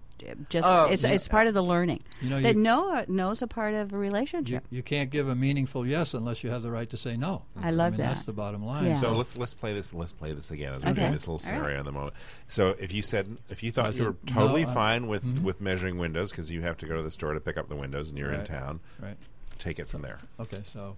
[0.48, 1.10] Just Oh, it's yeah.
[1.10, 2.00] it's part of the learning.
[2.20, 4.64] You know, that you- no no's a part of a relationship.
[4.70, 7.42] you can't give a meaningful yes unless you have the right to say no.
[7.60, 8.14] I love mean, that.
[8.14, 8.86] That's the bottom line.
[8.86, 8.94] Yeah.
[8.94, 9.92] So let's let's play this.
[9.92, 11.00] Let's play this again as we're Okay.
[11.00, 11.58] doing this little All right.
[11.58, 12.14] scenario in the moment.
[12.48, 15.60] So if you said if you thought I you were totally no, fine with with
[15.60, 18.08] measuring windows because you have to go to the store to pick up the windows
[18.08, 19.16] and you're in town, Right.
[19.58, 20.18] take it from there.
[20.40, 20.96] Okay, so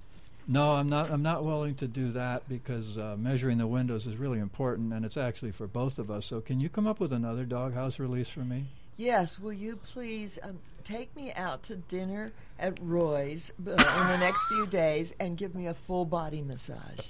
[0.50, 1.11] no, I'm not.
[1.11, 5.04] I'm not willing to do that because uh, measuring the windows is really important, and
[5.04, 6.24] it's actually for both of us.
[6.24, 8.68] So, can you come up with another doghouse release for me?
[9.01, 14.19] Yes, will you please um, take me out to dinner at Roy's uh, in the
[14.19, 17.07] next few days and give me a full body massage?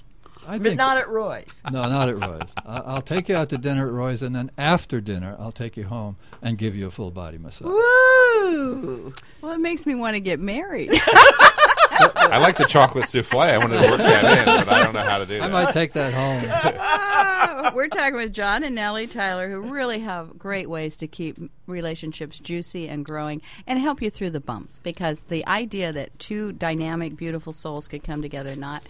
[0.47, 1.61] I But not at Roy's.
[1.71, 2.47] no, not at Roy's.
[2.65, 5.75] I- I'll take you out to dinner at Roy's, and then after dinner, I'll take
[5.77, 7.65] you home and give you a full body massage.
[7.67, 9.13] Woo!
[9.41, 10.91] Well, it makes me want to get married.
[11.99, 13.39] I like the chocolate souffle.
[13.39, 15.43] I wanted to work that in, but I don't know how to do that.
[15.43, 15.65] I that.
[15.65, 16.43] might take that home.
[16.79, 21.37] Ah, We're talking with John and Nellie Tyler, who really have great ways to keep
[21.67, 24.79] relationships juicy and growing and help you through the bumps.
[24.83, 28.83] Because the idea that two dynamic, beautiful souls could come together, not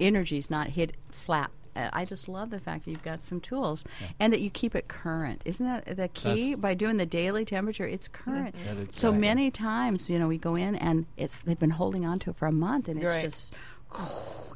[0.00, 1.50] energies, not hit flat.
[1.74, 3.84] Uh, I just love the fact that you've got some tools
[4.20, 5.40] and that you keep it current.
[5.44, 6.50] Isn't that the key?
[6.50, 8.54] That's- By doing the daily temperature, it's current.
[8.64, 9.18] Yeah, So exactly.
[9.18, 12.36] many times, you know, we go in and it's they've been holding on to it
[12.36, 13.22] for a month, and it's Right.
[13.22, 13.54] just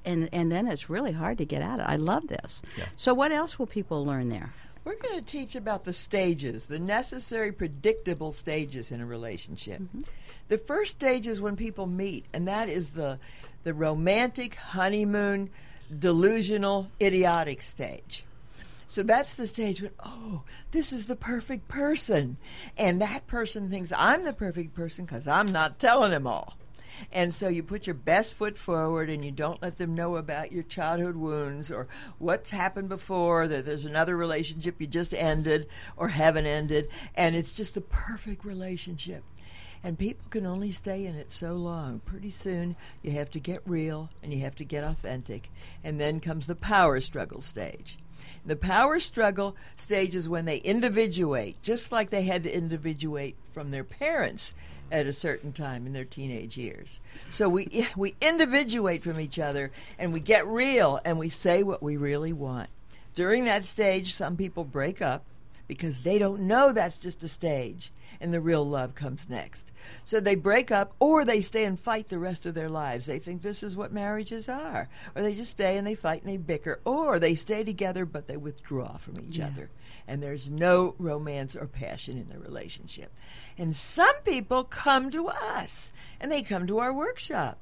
[0.05, 1.83] and and then it's really hard to get at it.
[1.87, 2.63] I love this.
[2.97, 4.53] So what else will people learn there?
[4.85, 9.83] We're going to teach about the stages, the necessary, predictable stages in a relationship.
[10.49, 13.19] The first stage is when people meet, and that is the
[13.65, 15.51] the romantic honeymoon,
[15.97, 18.25] delusional, idiotic stage.
[18.87, 22.37] So that's the stage when, oh, this is the perfect person.
[22.77, 26.57] And that person thinks I'm the perfect person because I'm not telling them all.
[27.13, 30.53] And so you put your best foot forward and you don't let them know about
[30.53, 36.09] your childhood wounds or what's happened before, that there's another relationship you just ended or
[36.09, 36.89] haven't ended.
[37.15, 39.25] And it's just a perfect relationship.
[39.83, 42.01] And people can only stay in it so long.
[42.01, 45.51] Pretty soon, you have to get real and you have to get authentic.
[45.85, 47.99] And then comes the power struggle stage.
[48.45, 53.71] The power struggle stage is when they individuate, just like they had to individuate from
[53.71, 54.55] their parents
[54.91, 57.01] at a certain time in their teenage years.
[57.31, 61.83] So we we individuate from each other and we get real and we say what
[61.83, 62.71] we really want.
[63.15, 65.25] During that stage, some people break up
[65.67, 69.71] because they don't know that's just a stage and the real love comes next.
[70.05, 73.07] So they break up or they stay and fight the rest of their lives.
[73.07, 74.89] They think this is what marriages are.
[75.15, 76.81] Or they just stay and they fight and they bicker.
[76.85, 79.47] Or they stay together but they withdraw from each Yeah.
[79.49, 79.71] other.
[80.09, 83.13] And there's no romance or passion in the relationship.
[83.59, 87.59] And some people come to us and they come to our workshop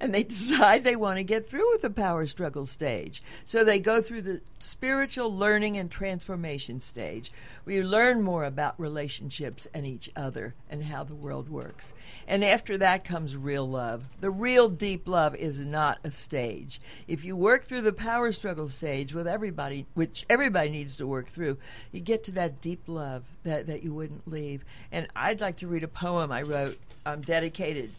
[0.00, 3.22] and they decide they want to get through with the power struggle stage.
[3.44, 7.30] So they go through the spiritual learning and transformation stage.
[7.64, 11.92] where you learn more about relationships and each other and how the world works.
[12.26, 14.04] And after that comes real love.
[14.20, 16.80] The real deep love is not a stage.
[17.06, 21.28] If you work through the power struggle stage with everybody, which everybody needs to work
[21.28, 21.58] through,
[21.92, 24.64] you get to that deep love that, that you wouldn't leave.
[24.92, 27.92] And I'd like to read a poem I wrote um, dedicated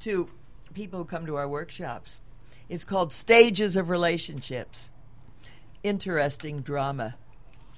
[0.00, 0.28] to
[0.74, 2.20] people who come to our workshops.
[2.68, 4.90] It's called Stages of Relationships.
[5.82, 7.16] Interesting drama.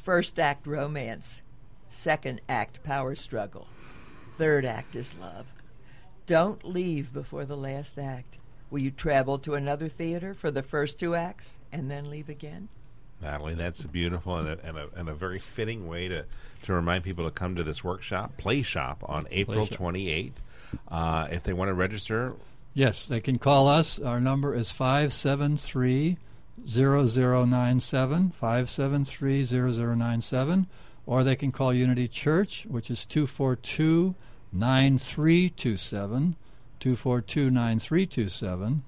[0.03, 1.43] First act romance.
[1.91, 3.67] Second act power struggle.
[4.37, 5.47] Third act is love.
[6.27, 8.39] Don't leave before the last act.
[8.71, 12.69] Will you travel to another theater for the first two acts and then leave again?
[13.23, 16.25] Natalie, that's beautiful and a, and a, and a very fitting way to,
[16.63, 19.79] to remind people to come to this workshop, Play Shop, on April Shop.
[19.79, 20.33] 28th.
[20.89, 22.35] Uh, if they want to register,
[22.77, 23.99] Yes, they can call us.
[23.99, 26.19] Our number is 573
[26.69, 30.67] 0097, 573 0097,
[31.07, 34.15] or they can call Unity Church, which is 242
[34.53, 36.37] 9327,
[36.79, 38.83] 242 9327.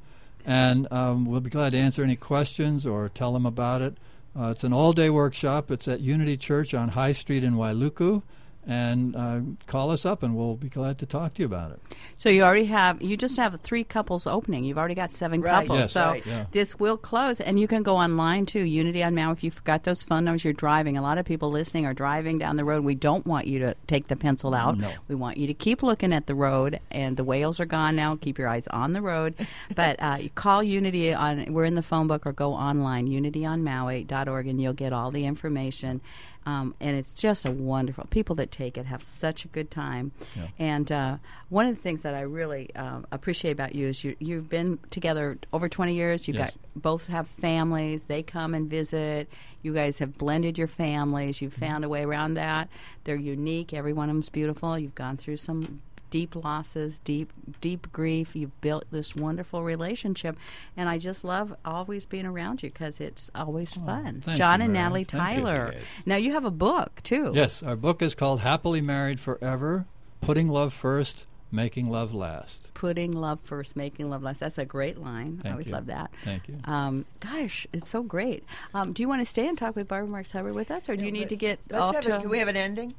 [0.45, 3.97] And um, we'll be glad to answer any questions or tell them about it.
[4.39, 5.71] Uh, it's an all day workshop.
[5.71, 8.23] It's at Unity Church on High Street in Wailuku.
[8.67, 11.81] And uh, call us up and we'll be glad to talk to you about it.
[12.17, 14.65] So you already have you just have three couples opening.
[14.65, 15.63] You've already got seven Right.
[15.67, 15.79] couples.
[15.79, 16.45] Yes, so right, yeah.
[16.51, 18.61] this will close, and you can go online too.
[18.65, 19.33] Unity on Maui.
[19.33, 20.99] If you forgot those phone numbers, you're driving.
[20.99, 22.85] A lot of people listening are driving down the road.
[22.85, 24.77] We don't want you to take the pencil out.
[24.77, 24.91] No.
[25.09, 26.79] We want you to keep looking at the road.
[26.91, 28.17] And the whales are gone now.
[28.17, 29.35] Keep your eyes on the road.
[29.75, 31.47] but uh, you call Unity on.
[31.55, 36.01] We're in the phone book, or go online unityonmaui.org, and you'll get all the information.
[36.49, 38.05] Um, and it's just a wonderful.
[38.11, 40.13] People that take it have such a good time.
[40.35, 40.47] Yeah.
[40.59, 41.17] And uh,
[41.51, 44.79] one of the things that I really um, appreciate about you is you, you've been
[44.91, 46.27] together over 20 years.
[46.27, 46.53] You Yes.
[46.53, 48.05] got both have families.
[48.05, 49.29] They come and visit.
[49.63, 51.43] You guys have blended your families.
[51.43, 52.69] You've found a way around that.
[53.05, 53.75] They're unique.
[53.75, 54.79] Every one of them's beautiful.
[54.79, 58.35] You've gone through some deep losses, deep deep grief.
[58.37, 60.37] You've built this wonderful relationship,
[60.77, 64.21] and I just love always being around you because it's always fun.
[64.21, 64.83] thank John you, and Mary.
[64.85, 65.75] Natalie Thank you, Tyler.
[66.07, 67.33] Now you have a book too.
[67.35, 69.87] Yes, our book is called Happily Married Forever
[70.21, 72.73] Putting Love First, Making Love Last.
[72.75, 74.39] Putting love first, making love last.
[74.41, 75.41] That's a great line.
[75.45, 75.73] I always you.
[75.73, 76.11] love that.
[76.25, 76.59] Thank you.
[76.65, 78.45] Um, gosh, it's so great.
[78.75, 80.97] Um, do you want to stay and talk with Barbara Marx Hubbard with us, or
[80.97, 82.17] do you need to get Let's off have to?
[82.19, 82.95] a, can we have an ending?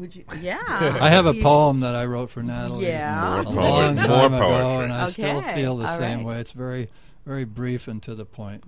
[0.00, 0.24] Would you?
[0.40, 0.58] yeah,
[1.00, 3.40] I have a You poem that I wrote for Natalie Yeah.
[3.40, 4.84] a More long time More ago, poetry.
[4.84, 6.26] and I still feel the all same right.
[6.26, 6.38] way.
[6.40, 6.88] It's very,
[7.26, 8.64] very brief and to the point.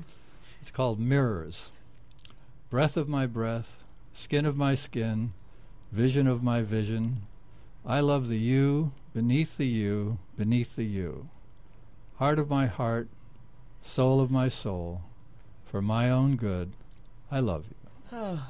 [0.61, 1.71] It's called Mirrors.
[2.71, 5.33] Breath of my breath, skin of my skin,
[5.91, 7.23] vision of my vision.
[7.85, 11.29] I love the you beneath the you beneath the you.
[12.17, 13.09] Heart of my heart,
[13.83, 15.03] soul of my soul,
[15.65, 16.73] for my own good,
[17.31, 17.77] I love you.
[18.13, 18.47] Oh.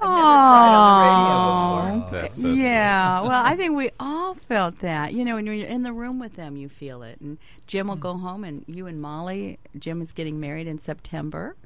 [0.00, 2.20] I've never cried on the radio before.
[2.22, 3.20] That's so yeah.
[3.22, 5.14] well, I think we all felt that.
[5.14, 7.20] You know, when you're in the room with them, you feel it.
[7.20, 8.00] And Jim will mm.
[8.00, 9.58] go home, and you and Molly.
[9.78, 11.56] Jim is getting married in September.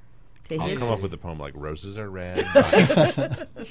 [0.48, 2.44] To I'll his come up with a poem like "Roses Are Red."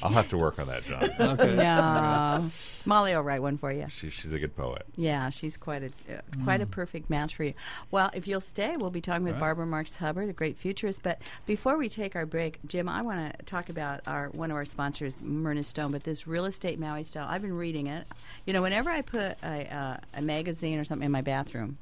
[0.02, 1.04] I'll have to work on that, John.
[1.04, 1.56] Okay.
[1.56, 2.50] no,
[2.86, 3.88] Molly will write one for you.
[3.90, 4.86] She, she's a good poet.
[4.96, 7.54] Yeah, she's quite a uh, quite a perfect match for you.
[7.92, 9.48] Well, if you'll stay, we'll be talking with All right.
[9.48, 11.04] Barbara Marx Hubbard, a great futurist.
[11.04, 14.58] But before we take our break, Jim, I want to talk about our one of
[14.58, 15.92] our sponsors, Myrna Stone.
[15.92, 18.08] But this real estate Maui style, I've been reading it.
[18.46, 21.78] You know, whenever I put a, uh, a magazine or something in my bathroom.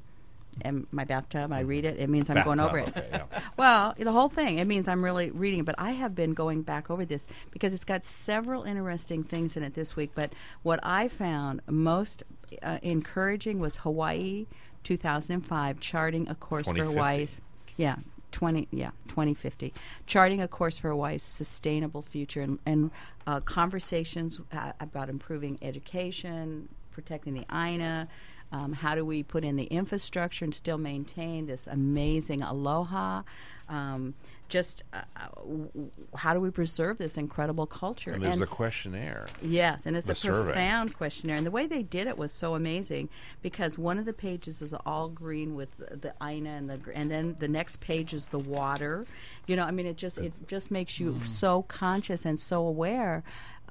[0.64, 1.98] In my bathtub, I read it.
[1.98, 2.88] It means I'm going over it.
[2.88, 3.40] Okay, yeah.
[3.56, 4.58] Well, the whole thing.
[4.58, 5.66] It means I'm really reading it.
[5.66, 9.62] But I have been going back over this because it's got several interesting things in
[9.62, 10.10] it this week.
[10.14, 12.22] But what I found most
[12.62, 14.46] uh, encouraging was Hawaii
[14.84, 16.98] 2005, charting a course for 2050.
[16.98, 17.40] Hawaii's.
[17.76, 17.96] Yeah,
[18.32, 19.72] 20 yeah 2050
[20.06, 22.90] charting a course for hawaii's sustainable future and, and
[23.26, 28.08] uh, conversations uh, about improving education protecting the aina
[28.52, 33.22] um, how do we put in the infrastructure and still maintain this amazing aloha
[33.68, 34.14] um,
[34.48, 38.46] just uh, uh, w- w- how do we preserve this incredible culture And there's a
[38.46, 39.26] questionnaire.
[39.40, 40.52] Yes, and it's a survey.
[40.52, 41.36] profound questionnaire.
[41.36, 43.08] And the way they did it was so amazing
[43.40, 47.10] because one of the pages is all green with the, the Aina and the and
[47.10, 49.06] then the next page is the water.
[49.46, 53.22] You know, I mean, it just it just makes you so conscious and so aware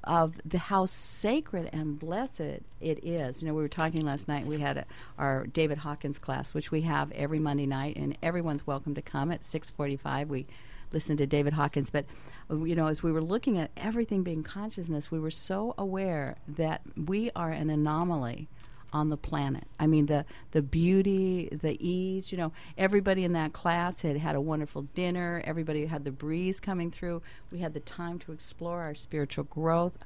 [0.04, 3.40] of the how sacred and blessed it is.
[3.40, 4.46] You know, we were talking last night.
[4.46, 4.84] We had a,
[5.18, 9.30] our David Hawkins class, which we have every Monday night, and everyone's welcome to come
[9.30, 10.28] at six forty-five.
[10.28, 10.46] We
[10.92, 12.04] listen to David Hawkins, but
[12.50, 16.82] you know, as we were looking at everything being consciousness, we were so aware that
[17.06, 18.48] we are an anomaly
[18.92, 19.64] on the planet.
[19.80, 22.32] I mean, the the beauty, the ease.
[22.32, 25.42] You know, everybody in that class had had a wonderful dinner.
[25.44, 27.22] Everybody had the breeze coming through.
[27.50, 29.96] We had the time to explore our spiritual growth.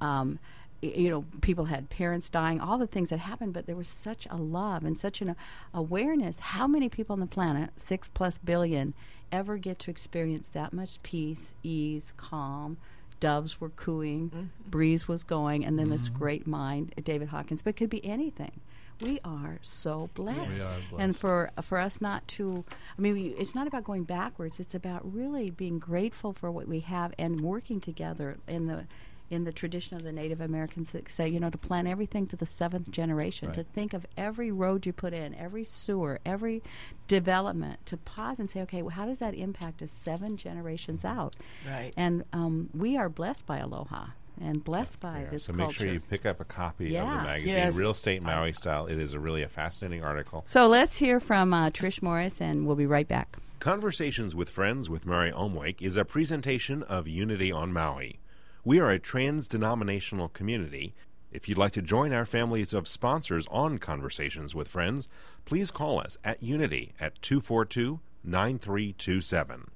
[0.00, 0.38] Um,
[0.82, 4.26] you know, people had parents dying, all the things that happened, but there was such
[4.30, 5.34] a love and such an uh,
[5.72, 6.38] awareness.
[6.38, 8.92] How many people on the planet, six plus billion,
[9.32, 12.76] ever get to experience that much peace, ease, calm?
[13.24, 14.70] Doves were cooing, mm-hmm.
[14.70, 17.62] breeze was going, and then this great mind, David Hawkins.
[17.62, 18.60] But it could be anything.
[19.00, 22.66] We are so blessed, are and for for us not to,
[22.98, 24.60] I mean, we, it's not about going backwards.
[24.60, 28.84] It's about really being grateful for what we have and working together in the
[29.30, 32.36] in the tradition of the Native Americans that say, you know, to plan everything to
[32.36, 36.62] the seventh generation, to think of every road you put in, every sewer, every
[37.08, 41.36] development, to pause and say, okay, well, how does that impact us seven generations out?
[41.68, 41.92] Right.
[41.96, 44.06] And um, we are blessed by Aloha
[44.40, 45.66] and blessed by Yeah, this so culture.
[45.68, 47.76] make sure you pick up a copy of the magazine, Yes.
[47.76, 48.86] Real Estate Maui Style.
[48.86, 50.42] It is a really a fascinating article.
[50.46, 53.36] so let's hear from uh, Trish Morris, and we'll be right back.
[53.60, 58.18] Conversations with Friends with Mary Omwake is a presentation of Unity on Maui.
[58.66, 60.94] We are a trans denominational community.
[61.30, 65.06] If you'd like to join our families of sponsors on Conversations with Friends,
[65.44, 69.70] please call us at Unity at 242 9327.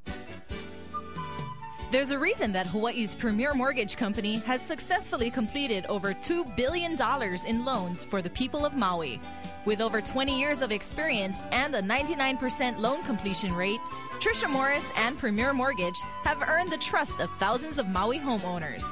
[1.90, 6.98] There's a reason that Hawaii's premier mortgage company has successfully completed over $2 billion
[7.46, 9.18] in loans for the people of Maui.
[9.64, 13.80] With over 20 years of experience and a 99% loan completion rate,
[14.20, 18.84] Trisha Morris and Premier Mortgage have earned the trust of thousands of Maui homeowners.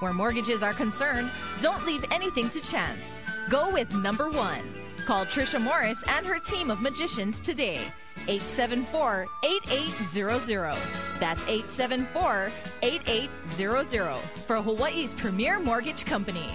[0.00, 1.30] Where mortgages are concerned,
[1.62, 3.16] don't leave anything to chance.
[3.48, 4.74] Go with number one.
[5.06, 7.80] Call Trisha Morris and her team of magicians today.
[8.28, 10.76] 874 8800.
[11.18, 12.50] That's 874
[12.82, 16.48] 8800 for Hawaii's premier mortgage company.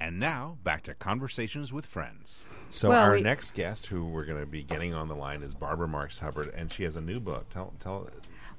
[0.00, 2.44] And now back to Conversations with Friends.
[2.70, 5.42] So Well, our we- next guest, who we're going to be getting on the line,
[5.42, 7.48] is Barbara Marx Hubbard, and she has a new book.
[7.50, 8.08] Tell tell.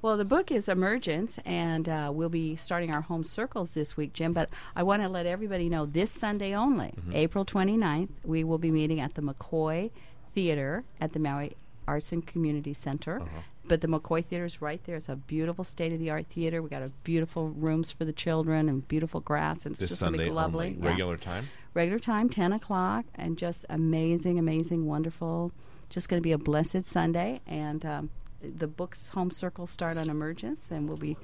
[0.03, 4.11] Well, the book is Emergence, and uh, we'll be starting our home circles this week,
[4.11, 4.33] Jim.
[4.33, 8.69] But I want to let everybody know this Sunday only, April 29th, we will be
[8.69, 9.91] meeting at the McCoy
[10.35, 11.55] Theater at the Maui
[11.87, 13.21] Arts and Community Center.
[13.63, 14.97] But the McCoy Theater is right there.
[14.97, 16.61] It's a beautiful state of the art theater.
[16.61, 20.01] We got a beautiful rooms for the children and beautiful grass, and it's This just
[20.01, 20.71] Sunday be lovely.
[20.71, 21.47] only, Yeah regular time.
[21.73, 25.53] regular time 10 o'clock and just amazing amazing wonderful
[25.89, 28.09] just going to be a blessed sunday and um,
[28.43, 31.17] the books home circles start on emergence and we'll be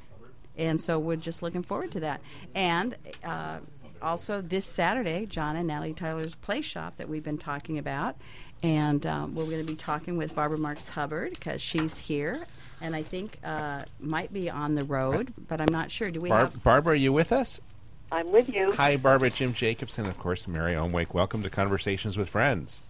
[0.57, 2.21] and so we're just looking forward to that
[2.55, 3.57] and uh,
[4.01, 8.15] also this saturday john and natalie tyler's play shop that we've been talking about
[8.63, 12.45] and um, we're going to be talking with barbara marx hubbard because she's here
[12.81, 16.29] and i think uh, might be on the road but i'm not sure do we
[16.29, 17.59] Bar- have Barbara, are you with us?
[18.11, 18.71] I'm with you.
[18.71, 19.29] Hi, Barbara.
[19.29, 21.13] Jim Jacobson, of course, Mary Omwake.
[21.13, 22.81] Welcome to Conversations with Friends.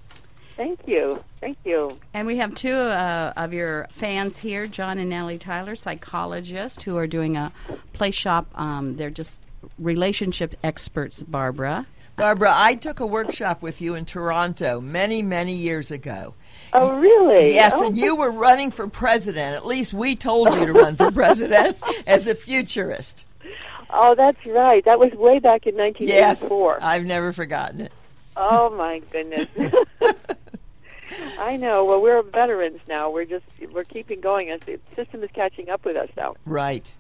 [0.60, 1.24] Thank you.
[1.40, 1.98] Thank you.
[2.14, 6.98] And we have two uh, of your fans here, John and Natalie Tyler, psychologists, who
[6.98, 7.54] are doing a
[7.94, 8.46] play shop.
[8.56, 9.40] Um, they're just
[9.78, 11.86] relationship experts, Barbara.
[12.18, 16.34] Barbara, I took a workshop with you in Toronto many, many years ago.
[16.74, 17.54] Oh, really?
[17.54, 19.56] Yes, Oh, and you were running for president.
[19.56, 23.24] At least we told you to run for president as a futurist.
[23.90, 24.84] Oh, that's right.
[24.84, 26.80] That was way back in Yes, 1984.
[26.84, 27.94] I've never forgotten it.
[28.36, 29.48] Oh my goodness.
[31.40, 31.86] I know.
[31.86, 33.10] Well, we're veterans now.
[33.10, 36.36] We're just we're keeping going as the system is catching up with us now.
[36.46, 36.92] Right.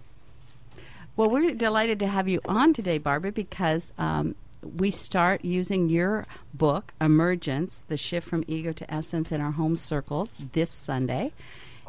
[1.15, 6.25] Well, we're delighted to have you on today, Barbara, because um, we start using your
[6.53, 11.31] book, Emergence The Shift from Ego to Essence in Our Home Circles, this Sunday.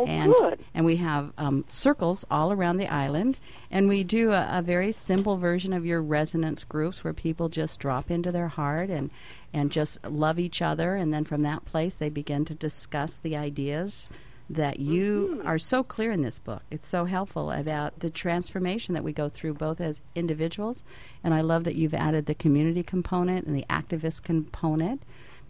[0.01, 0.65] Oh, and good.
[0.75, 3.39] and we have um, circles all around the island,
[3.71, 7.81] and we do a, a very simple version of your resonance groups where people just
[7.81, 9.11] drop into their heart and
[9.53, 13.37] and just love each other, and then from that place they begin to discuss the
[13.37, 14.09] ideas
[14.49, 15.47] that you Mm-hmm.
[15.47, 16.63] are so clear in this book.
[16.73, 20.83] It's so helpful about the transformation that we go through both as individuals,
[21.23, 25.03] and I love that you've added the community component and the activist component.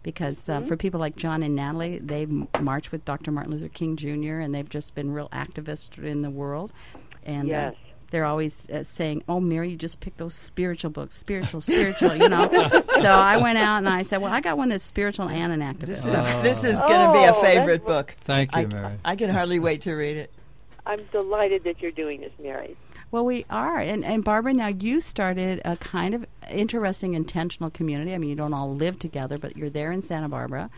[0.03, 0.63] Because Mm-hmm.
[0.63, 3.31] uh, for people like John and Natalie, they m- march with Dr.
[3.31, 4.39] Martin Luther King Jr.
[4.39, 6.71] and they've just been real activists in the world.
[7.23, 7.75] And uh, Yes.
[8.09, 12.29] they're always uh, saying, "Oh, Mary, you just picked those spiritual books, spiritual, spiritual." You
[12.29, 12.49] know.
[12.99, 15.61] so I went out and I said, "Well, I got one that's spiritual and an
[15.61, 18.15] activist." This So- is, this is going to be a Oh, favorite that's- book.
[18.21, 18.93] Thank you, I, Mary.
[19.05, 20.31] I can hardly wait to read it.
[20.83, 22.75] I'm delighted that you're doing this, Mary.
[23.11, 23.79] Well, we are.
[23.79, 28.13] And, and Barbara, now you started a kind of interesting intentional community.
[28.13, 30.69] I mean, you don't all live together, but you're there in Santa Barbara.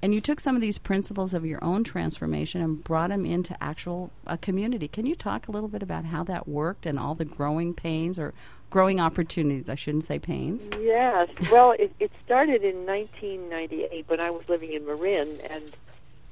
[0.00, 3.60] And you took some of these principles of your own transformation and brought them into
[3.60, 4.86] actual a community.
[4.86, 8.18] Can you talk a little bit about how that worked and all the growing pains
[8.18, 8.32] or
[8.70, 9.68] growing opportunities?
[9.68, 10.68] I shouldn't say pains.
[10.78, 11.28] Yes.
[11.50, 15.64] Well, it, it started in 1998 when I was living in Marin, and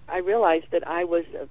[0.08, 1.48] I realized that I was a,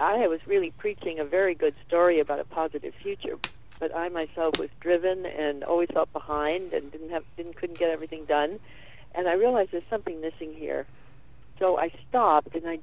[0.00, 3.36] I was really preaching a very good story about a positive future,
[3.78, 7.90] but I myself was driven and always felt behind and didn't have didn't couldn't get
[7.90, 8.58] everything done,
[9.14, 10.86] and I realized there's something missing here.
[11.58, 12.78] So I stopped and I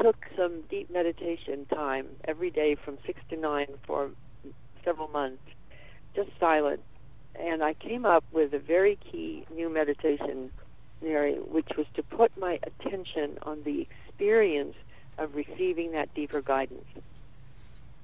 [0.00, 4.10] took some deep meditation time every day from six to nine for
[4.84, 5.42] several months,
[6.14, 6.80] just silent
[7.34, 10.50] and I came up with a very key new meditation,
[11.02, 14.74] Mary, which was to put my attention on the experience
[15.18, 16.86] of receiving that deeper guidance,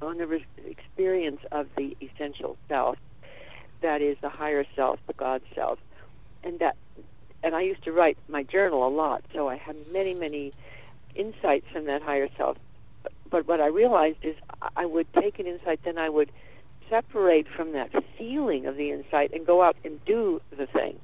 [0.00, 2.96] on the re- experience of the essential self,
[3.80, 5.78] that is the higher self, the God self,
[6.44, 6.76] and that.
[7.42, 10.52] And I used to write my journal a lot, so I had many, many
[11.14, 12.56] insights from that higher self.
[13.30, 14.34] But what I realized is
[14.76, 16.30] I would take an insight, then I would
[16.88, 20.98] separate from that feeling of the insight and go out and do the thing.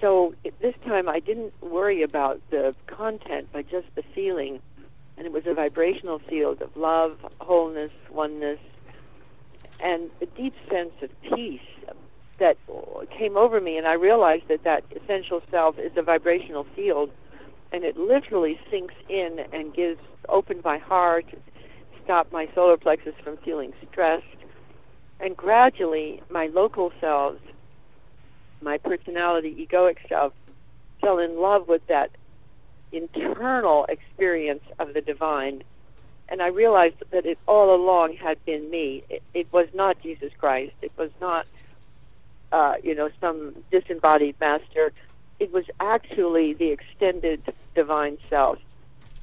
[0.00, 4.60] So this time I didn't worry about the content, but just the feeling.
[5.18, 8.60] And it was a vibrational field of love, wholeness, oneness,
[9.80, 11.60] and a deep sense of peace
[12.38, 12.56] that
[13.18, 13.76] came over me.
[13.76, 17.10] And I realized that that essential self is a vibrational field,
[17.72, 19.98] and it literally sinks in and gives
[20.28, 21.26] open my heart,
[22.04, 24.24] stop my solar plexus from feeling stressed,
[25.18, 27.40] and gradually my local selves,
[28.62, 30.32] my personality, egoic self,
[31.00, 32.10] fell in love with that
[32.92, 35.62] internal experience of the divine.
[36.28, 39.02] And I realized that it all along had been me.
[39.08, 40.74] It, it was not Jesus Christ.
[40.82, 41.46] It was not,
[42.52, 44.92] uh, you know, some disembodied master.
[45.40, 47.42] It was actually the extended
[47.74, 48.58] divine self.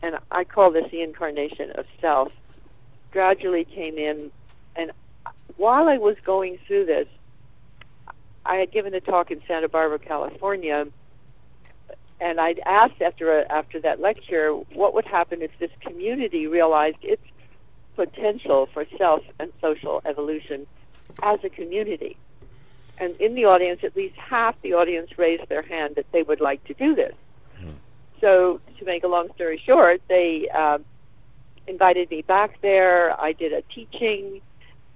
[0.02, 2.34] And I call this the incarnation of self.
[3.12, 4.32] Gradually came in,
[4.76, 4.92] and
[5.58, 7.08] while I was going through this,
[8.46, 10.86] I had given a talk in Santa Barbara, California,
[12.20, 16.98] and I'd asked after a, after that lecture what would happen if this community realized
[17.02, 17.22] its
[17.96, 20.68] potential for self and social evolution
[21.24, 22.18] as a community.
[22.98, 26.40] And in the audience, at least half the audience raised their hand that they would
[26.40, 27.14] like to do this.
[28.22, 30.80] So, to make a long story short, they uh,
[31.68, 33.20] invited me back there.
[33.20, 34.42] I did a teaching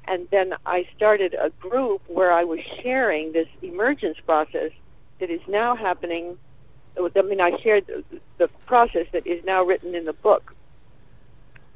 [0.10, 4.72] and then I started a group where I was sharing this emergence process
[5.20, 6.38] that is now happening.
[7.00, 8.04] I mean, I shared the,
[8.38, 10.54] the process that is now written in the book.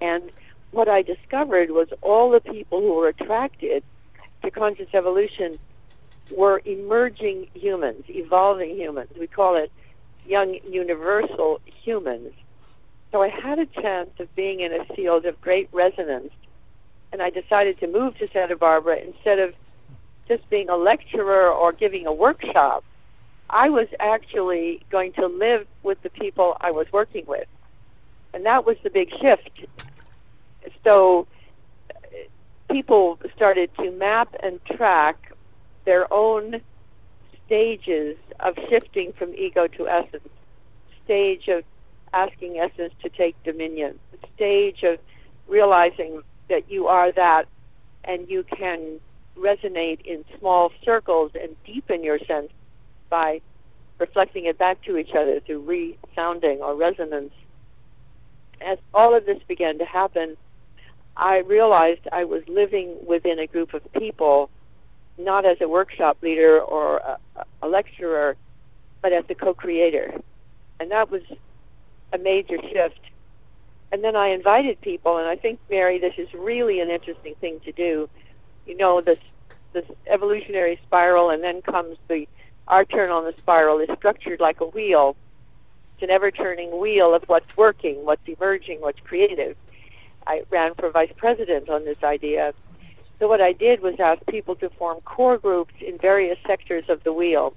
[0.02, 0.32] And
[0.72, 3.84] what I discovered was all the people who were attracted
[4.44, 5.60] to conscious evolution
[6.30, 9.10] were emerging humans, evolving humans.
[9.18, 9.72] We call it
[10.26, 12.34] young universal humans.
[13.12, 16.32] So I had a chance of being in a field of great resonance
[17.14, 19.54] and I decided to move to Santa Barbara instead of
[20.28, 22.84] just being a lecturer or giving a workshop.
[23.56, 27.48] I was actually going to live with the people I was working with.
[28.34, 29.66] And that was the big shift.
[30.84, 31.28] So
[31.92, 31.94] uh,
[32.72, 35.34] people started to map and track
[35.86, 36.62] their own
[37.46, 40.28] stages of shifting from ego to essence,
[41.06, 41.64] stage of
[42.12, 44.00] asking essence to take dominion,
[44.34, 44.98] stage of
[45.48, 47.44] realizing that you are that
[48.04, 49.00] and you can
[49.38, 52.50] resonate in small circles and deepen your sense
[53.14, 53.42] by
[54.00, 57.34] reflecting it back to each other through resounding or resonance.
[58.60, 60.36] As all of this began to happen,
[61.16, 64.50] I realized I was living within a group of people,
[65.18, 67.18] not as a workshop leader or a,
[67.62, 68.36] a lecturer,
[69.04, 70.08] but as a co creator.
[70.80, 71.22] And that was
[72.12, 73.00] a major shift
[73.94, 77.60] and then I invited people, and I think Mary, this is really an interesting thing
[77.66, 78.10] to do.
[78.66, 79.20] You know, this
[79.74, 82.28] this evolutionary spiral, and then comes the
[82.68, 85.16] our turn on the spiral is structured like a wheel.
[85.96, 89.56] It's an ever turning wheel of what's working, what's emerging, what's creative.
[90.26, 92.54] I ran for vice president on this idea.
[93.20, 97.04] So what I did was ask people to form core groups in various sectors of
[97.04, 97.54] the wheel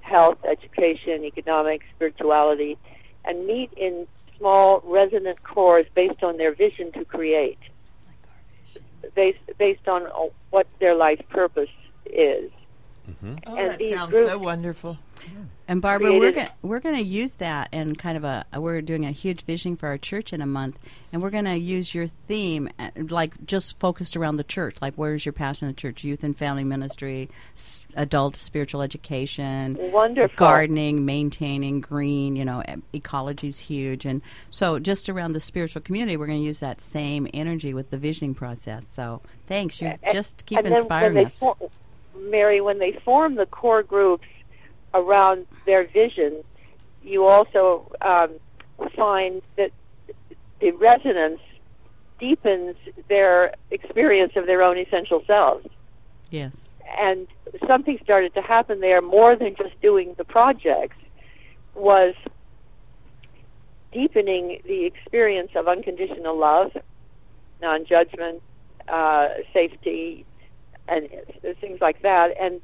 [0.00, 2.76] health, education, economics, spirituality,
[3.24, 4.06] and meet in
[4.36, 7.58] small resonant cores based on their vision to create,
[9.14, 10.02] based, based on
[10.50, 11.70] what their life purpose
[12.06, 12.50] is.
[13.46, 14.98] Oh, And that sounds groups- so wonderful.
[15.68, 18.80] And Barbara, we're created- going we're going to use that and kind of a we're
[18.80, 20.78] doing a huge vision for our church in a month,
[21.12, 24.76] and we're going to use your theme uh, like just focused around the church.
[24.80, 26.02] Like, where's your passion in the church?
[26.04, 30.36] Youth and family ministry, s- adult spiritual education, Wonderful.
[30.38, 32.34] gardening, maintaining green.
[32.34, 32.62] You know,
[32.94, 36.80] ecology is huge, and so just around the spiritual community, we're going to use that
[36.80, 38.88] same energy with the visioning process.
[38.88, 39.82] So, thanks.
[39.82, 41.38] You A- just keep and inspiring when us.
[41.38, 41.56] for-
[42.28, 44.26] Mary, when they form the core groups
[44.94, 46.42] around their vision,
[47.02, 48.30] you also um,
[48.96, 49.70] find that
[50.60, 51.40] the resonance
[52.18, 52.76] deepens
[53.08, 55.66] their experience of their own essential selves.
[56.30, 56.66] yes.
[56.98, 57.28] And
[57.66, 60.96] something started to happen there more than just doing the projects
[61.74, 62.14] was
[63.92, 66.72] deepening the experience of unconditional love,
[67.62, 68.42] non-judgment,
[68.88, 70.24] uh, safety,
[70.90, 71.08] and
[71.60, 72.34] things like that.
[72.40, 72.60] And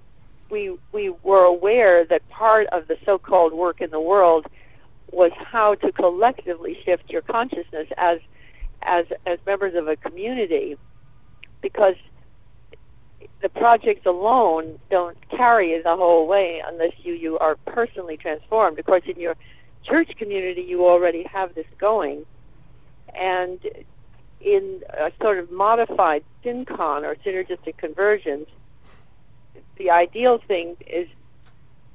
[0.51, 4.47] we we were aware that part of the so-called work in the world
[5.13, 8.19] was how to collectively shift your consciousness as
[8.83, 10.77] as as members of a community,
[11.63, 11.95] because
[13.43, 18.79] the projects alone don't carry the whole way unless you you are personally transformed.
[18.79, 19.37] Of course, in your
[19.85, 22.27] church community, you already have this going,
[23.15, 23.59] and
[24.41, 28.47] in a sort of modified syncon or synergistic conversions,
[29.77, 31.09] the ideal thing is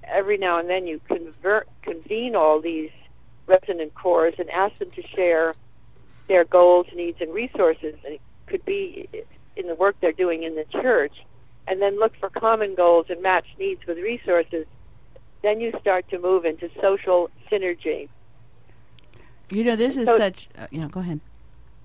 [0.04, 2.92] every now and then you convert convene all these
[3.48, 5.54] resonant cores and ask them to share
[6.28, 7.96] their goals, needs, and resources.
[8.06, 9.08] And it could be
[9.56, 11.14] in the work they're doing in the church,
[11.68, 14.66] and then look for common goals and match needs with resources.
[15.42, 18.10] Then you start to move into social synergy.
[19.50, 20.48] You know, this is So- such.
[20.58, 21.20] Uh, you know, go ahead.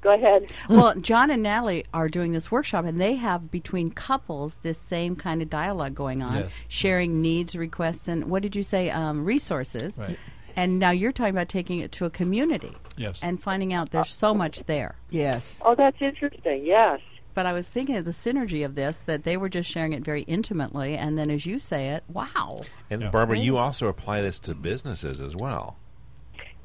[0.03, 0.53] Go ahead.
[0.69, 5.17] well, John and Natalie are doing this workshop, and they have between couples this same
[5.17, 6.53] kind of dialogue going on, Yes.
[6.69, 8.91] sharing needs, requests, and what did you say?
[8.91, 9.99] Um, resources.
[9.99, 10.19] Right.
[10.55, 13.21] And now you're talking about taking it to a community Yes.
[13.23, 14.95] and finding out there's so much there.
[15.11, 15.61] Yes.
[15.65, 16.65] Oh, that's interesting.
[16.65, 17.01] Yes.
[17.35, 20.03] But I was thinking of the synergy of this that they were just sharing it
[20.05, 22.63] very intimately, and then as you say it, wow.
[22.89, 23.11] And Yeah.
[23.11, 25.77] Barbara, you also apply this to businesses as well.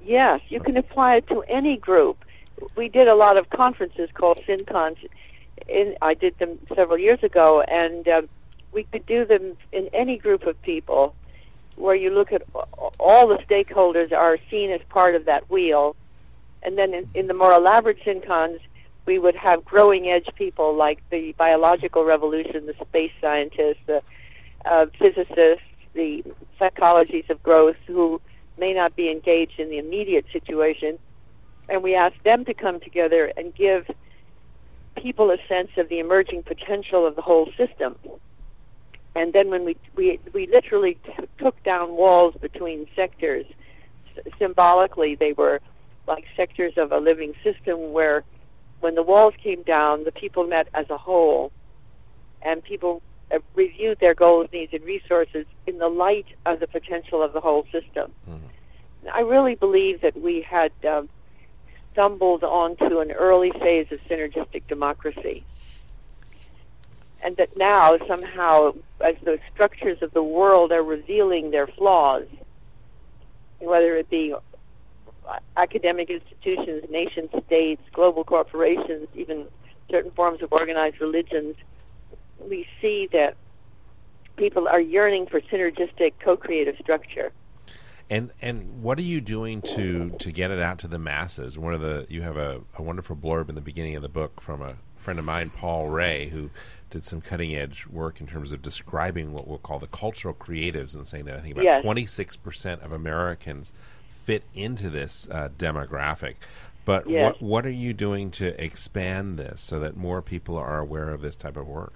[0.03, 2.23] Yes, you can apply it to any group.
[2.75, 4.97] We did a lot of conferences called SynCons.
[5.67, 8.29] In, I did them several years ago, and um,
[8.71, 11.15] we could do them in any group of people
[11.75, 12.43] where you look at
[12.99, 15.95] all the stakeholders are seen as part of that wheel.
[16.63, 18.59] And then in, in the more elaborate SynCons,
[19.05, 24.01] we would have growing edge people like the biological revolution, the space scientists, the
[24.65, 26.23] uh, physicists, the
[26.59, 28.21] psychologies of growth who
[28.57, 30.99] may not be engaged in the immediate situation.
[31.71, 33.85] And we ask them to come together and give
[35.01, 37.95] people a sense of the emerging potential of the whole system.
[39.15, 43.45] And then when we we we literally t- took down walls between sectors,
[44.17, 45.61] S- symbolically they were
[46.07, 48.23] like sectors of a living system where
[48.81, 51.51] when the walls came down, the people met as a whole,
[52.41, 53.01] and people
[53.33, 57.39] uh, reviewed their goals, needs, and resources in the light of the potential of the
[57.39, 58.11] whole system.
[59.13, 61.09] I really believe that we had um,
[61.91, 65.43] stumbled onto an early phase of synergistic democracy.
[67.23, 68.73] And that now, somehow,
[69.05, 72.25] as the structures of the world are revealing their flaws,
[73.59, 74.33] whether it be
[75.55, 79.45] academic institutions, nation states, global corporations, even
[79.89, 81.55] certain forms of organized religions,
[82.39, 83.35] we see that
[84.35, 87.31] people are yearning for synergistic co-creative structure.
[88.11, 91.57] And and what are you doing to to get it out to the masses?
[91.57, 94.41] One of the you have a, a wonderful blurb in the beginning of the book
[94.41, 96.49] from a friend of mine, Paul Ray, who
[96.89, 100.93] did some cutting edge work in terms of describing what we'll call the cultural creatives
[100.93, 103.71] and saying that I think about twenty six percent of Americans
[104.25, 106.35] fit into this uh, demographic.
[106.83, 107.35] But Yes.
[107.39, 111.21] what what are you doing to expand this so that more people are aware of
[111.21, 111.93] this type of work?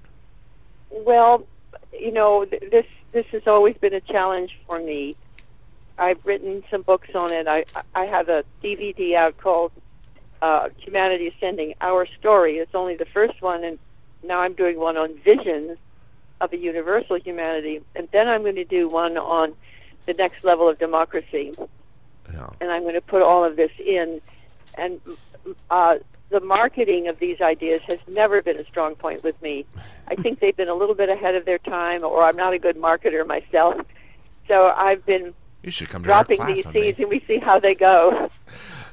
[0.89, 1.45] Well,
[1.91, 5.17] you know, th- this this has always been a challenge for me
[5.97, 7.47] I've written some books on it.
[7.47, 9.71] I I have a DVD out called
[10.41, 13.79] uh, "Humanity Ascending: Our Story." It's only the first one, and
[14.23, 15.77] now I'm doing one on visions
[16.41, 19.53] of a universal humanity, and then I'm going to do one on
[20.05, 21.53] the next level of democracy,
[22.31, 22.49] Yeah.
[22.59, 24.21] and I'm going to put all of this in.
[24.77, 24.99] And
[25.69, 25.95] uh,
[26.29, 29.65] the marketing of these ideas has never been a strong point with me.
[30.07, 32.59] I think they've been a little bit ahead of their time, or I'm not a
[32.59, 33.79] good marketer myself.
[34.49, 35.33] So I've been
[35.65, 38.29] You should come to our dropping class these seeds, and we see how they go.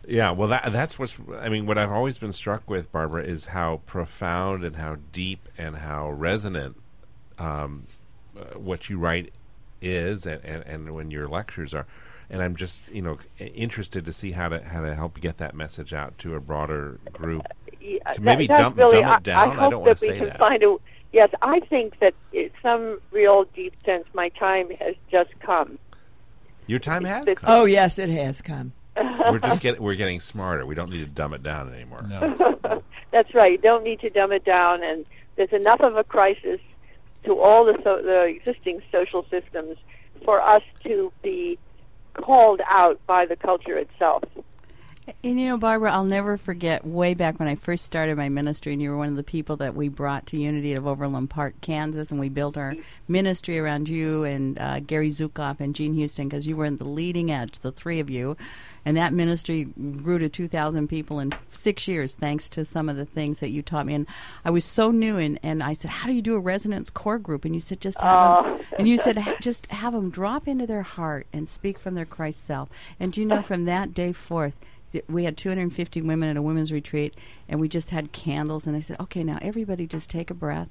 [0.04, 1.14] Yeah, well, that that's what's.
[1.38, 5.48] I mean, what I've always been struck with, Barbara, is how profound and how deep
[5.56, 6.76] and how resonant
[7.38, 7.86] um,
[8.36, 9.32] uh, what you write
[9.80, 11.86] is, and, and and when your lectures are.
[12.28, 15.54] And I'm just, you know, interested to see how to how to help get that
[15.54, 17.46] message out to a broader group.
[17.80, 19.50] Yeah, To maybe that's dumb- really, dumb it down?
[19.50, 20.38] I, I hope don't that we say can that.
[20.40, 20.78] find a.
[21.12, 22.14] Yes, I think that
[22.60, 25.78] some real deep sense, my time has just come.
[26.66, 27.50] Your time has come.
[27.50, 28.72] Oh, yes, it has come.
[28.96, 30.66] we're just getting we're getting smarter.
[30.66, 32.00] We don't need to dumb it down anymore.
[32.08, 32.80] No.
[33.10, 33.52] That's right.
[33.52, 35.06] You don't need to dumb it down, and
[35.36, 36.60] there's enough of a crisis
[37.24, 39.78] to all the so, the existing social systems
[40.24, 41.58] for us to be
[42.14, 44.24] called out by the culture itself.
[45.24, 48.72] And you know, Barbara, I'll never forget way back when I first started my ministry,
[48.72, 51.54] and you were one of the people that we brought to Unity of Overland Park,
[51.60, 52.74] Kansas, and we built our
[53.08, 56.86] ministry around you and uh, Gary Zukav and Jean Houston because you were in the
[56.86, 58.36] leading edge, the three of you.
[58.84, 63.04] And that ministry grew to 2,000 people in six years thanks to some of the
[63.04, 63.94] things that you taught me.
[63.94, 64.06] And
[64.44, 67.18] I was so new, and, and I said, How do you do a resonance core
[67.18, 67.44] group?
[67.44, 68.60] And you said, Just have them.
[68.78, 72.44] And you said, Just have them drop into their heart and speak from their Christ
[72.44, 72.68] self.
[73.00, 74.56] And do you know, from that day forth,
[74.92, 77.16] th- we had 250 women at a women's retreat,
[77.48, 78.66] and we just had candles.
[78.66, 80.68] And I said, Okay, now everybody just take a breath,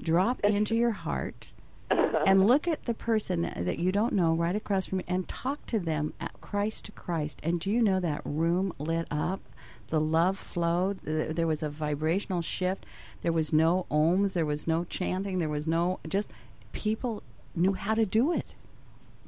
[0.00, 1.48] drop into your heart
[1.90, 2.24] uh-huh.
[2.26, 5.66] and look at the person that you don't know right across from you and talk
[5.66, 7.40] to them at Christ to Christ.
[7.42, 9.40] And do you know that room lit up?
[9.88, 11.00] The love flowed.
[11.02, 12.86] There was a vibrational shift.
[13.20, 14.32] There was no ohms.
[14.32, 15.38] There was no chanting.
[15.38, 16.30] There was no just
[16.72, 17.22] people
[17.54, 18.54] knew how to do it.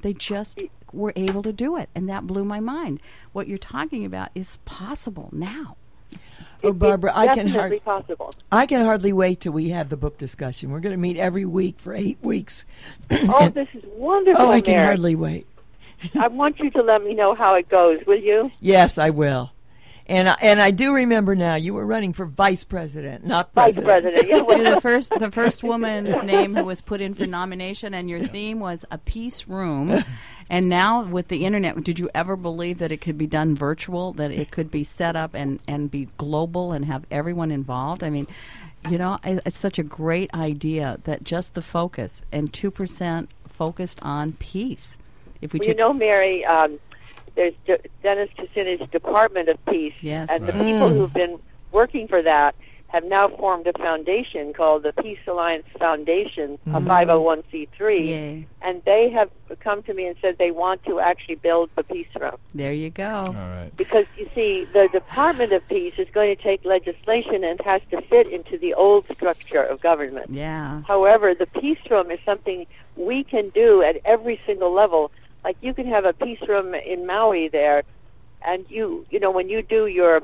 [0.04, 0.60] They just
[0.92, 3.00] were able to do it, and that blew my mind.
[3.32, 5.78] What you're talking about is possible now.
[6.62, 8.30] Oh, Barbara, it's I can definitely hard, possible.
[8.52, 10.70] I can hardly wait till we have the book discussion.
[10.70, 12.66] We're going to meet every week for eight weeks.
[13.10, 14.84] Oh, this is wonderful, oh, I can Mary.
[14.84, 15.46] hardly wait.
[16.20, 18.52] I want you to let me know how it goes, will you?
[18.60, 19.52] Yes, I will.
[20.06, 23.78] And I, and I do remember now you were running for vice president, not Vice
[23.80, 23.86] president.
[23.86, 24.28] President.
[24.28, 27.94] Yeah, well, You're the first, the first woman's name who was put in for nomination,
[27.94, 30.04] and your theme was a peace room.
[30.50, 34.12] And now with the internet, did you ever believe that it could be done virtual?
[34.12, 38.04] That it could be set up and and be global and have everyone involved?
[38.04, 38.26] I mean,
[38.90, 44.00] you know, it's such a great idea that just the focus and two percent focused
[44.02, 44.98] on peace.
[45.40, 46.78] If we Well, you know, Mary, um,
[47.34, 50.28] there's De- Dennis Kucinich's Department of Peace, Yes.
[50.30, 50.62] and the Right.
[50.62, 51.38] people who've been
[51.72, 52.54] working for that
[52.88, 56.86] have now formed a foundation called the Peace Alliance Foundation, a mm-hmm.
[56.88, 58.46] 501c3, Yay.
[58.62, 62.06] and they have come to me and said they want to actually build the peace
[62.20, 63.04] room there you go.
[63.26, 63.72] All right.
[63.76, 68.00] because you see, the Department of Peace is going to take legislation and has to
[68.02, 70.30] fit into the old structure of government.
[70.30, 70.82] Yeah.
[70.86, 72.64] However, the peace room is something
[72.96, 75.10] we can do at every single level.
[75.44, 77.82] Like you can have a peace room in Maui there,
[78.46, 80.22] and you, you know, when you do your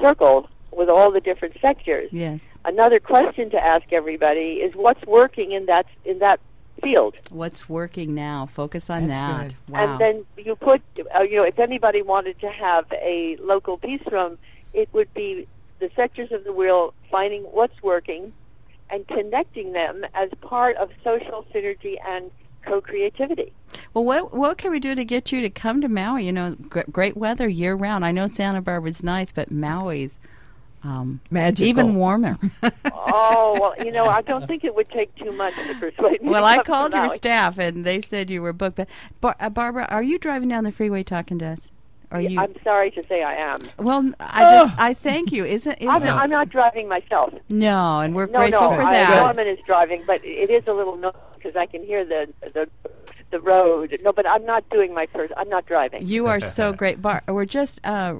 [0.00, 2.40] circle with all the different sectors, Yes.
[2.64, 6.40] another question to ask everybody is what's working in that in that
[6.82, 7.14] field.
[7.30, 8.46] What's working now?
[8.46, 9.48] Focus on That's that.
[9.48, 9.56] good.
[9.74, 9.80] Wow.
[9.92, 10.82] And then you put,
[11.14, 14.38] uh, you know, if anybody wanted to have a local peace room,
[14.72, 15.46] it would be
[15.78, 18.32] the sectors of the wheel finding what's working
[18.90, 22.30] and connecting them as part of social synergy and
[22.64, 23.52] co-creativity.
[23.92, 26.26] Well, what what can we do to get you to come to Maui?
[26.26, 28.04] You know, gr- great weather year round.
[28.04, 30.18] I know Santa Barbara's nice, but Maui's
[30.82, 31.66] um, Magical.
[31.68, 32.36] even warmer.
[32.84, 36.28] oh well, you know, I don't think it would take too much to persuade me.
[36.30, 37.16] well, to I come to called your Maui.
[37.16, 38.76] staff and they said you were booked.
[38.76, 38.88] But
[39.20, 41.70] Bar- uh, Barbara, are you driving down the freeway talking to us?
[42.10, 42.38] Are you?
[42.38, 43.62] I'm sorry to say I am.
[43.78, 45.44] well, I just I thank you.
[45.44, 47.32] Isn't I'm, isn't I'm not driving myself.
[47.50, 48.00] no?
[48.00, 49.20] And we're No, grateful no, for I, that.
[49.24, 52.68] Norman is driving, but it is a little noisy because I can hear the the
[53.30, 53.98] the road.
[54.02, 55.32] No, but I'm not doing my first.
[55.36, 56.06] I'm not driving.
[56.06, 57.02] You are so great.
[57.02, 58.16] Bar- we're just uh,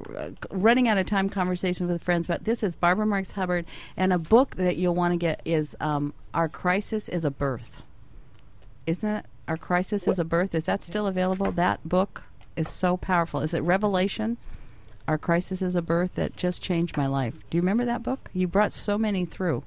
[0.51, 3.65] running out of time conversations with friends, but this is Barbara Marx Hubbard,
[3.97, 7.83] and a book that you'll want to get is um, Our Crisis is a Birth.
[8.87, 9.27] Isn't it?
[9.49, 10.55] Our Crisis is a Birth.
[10.55, 11.53] Is that still available?
[11.53, 12.25] That book
[12.57, 13.41] is so powerful.
[13.41, 14.37] Is it Revelation?
[15.07, 17.35] Our Crisis is a Birth that just changed my life.
[17.51, 18.31] Do you remember that book?
[18.33, 19.65] You brought so many through.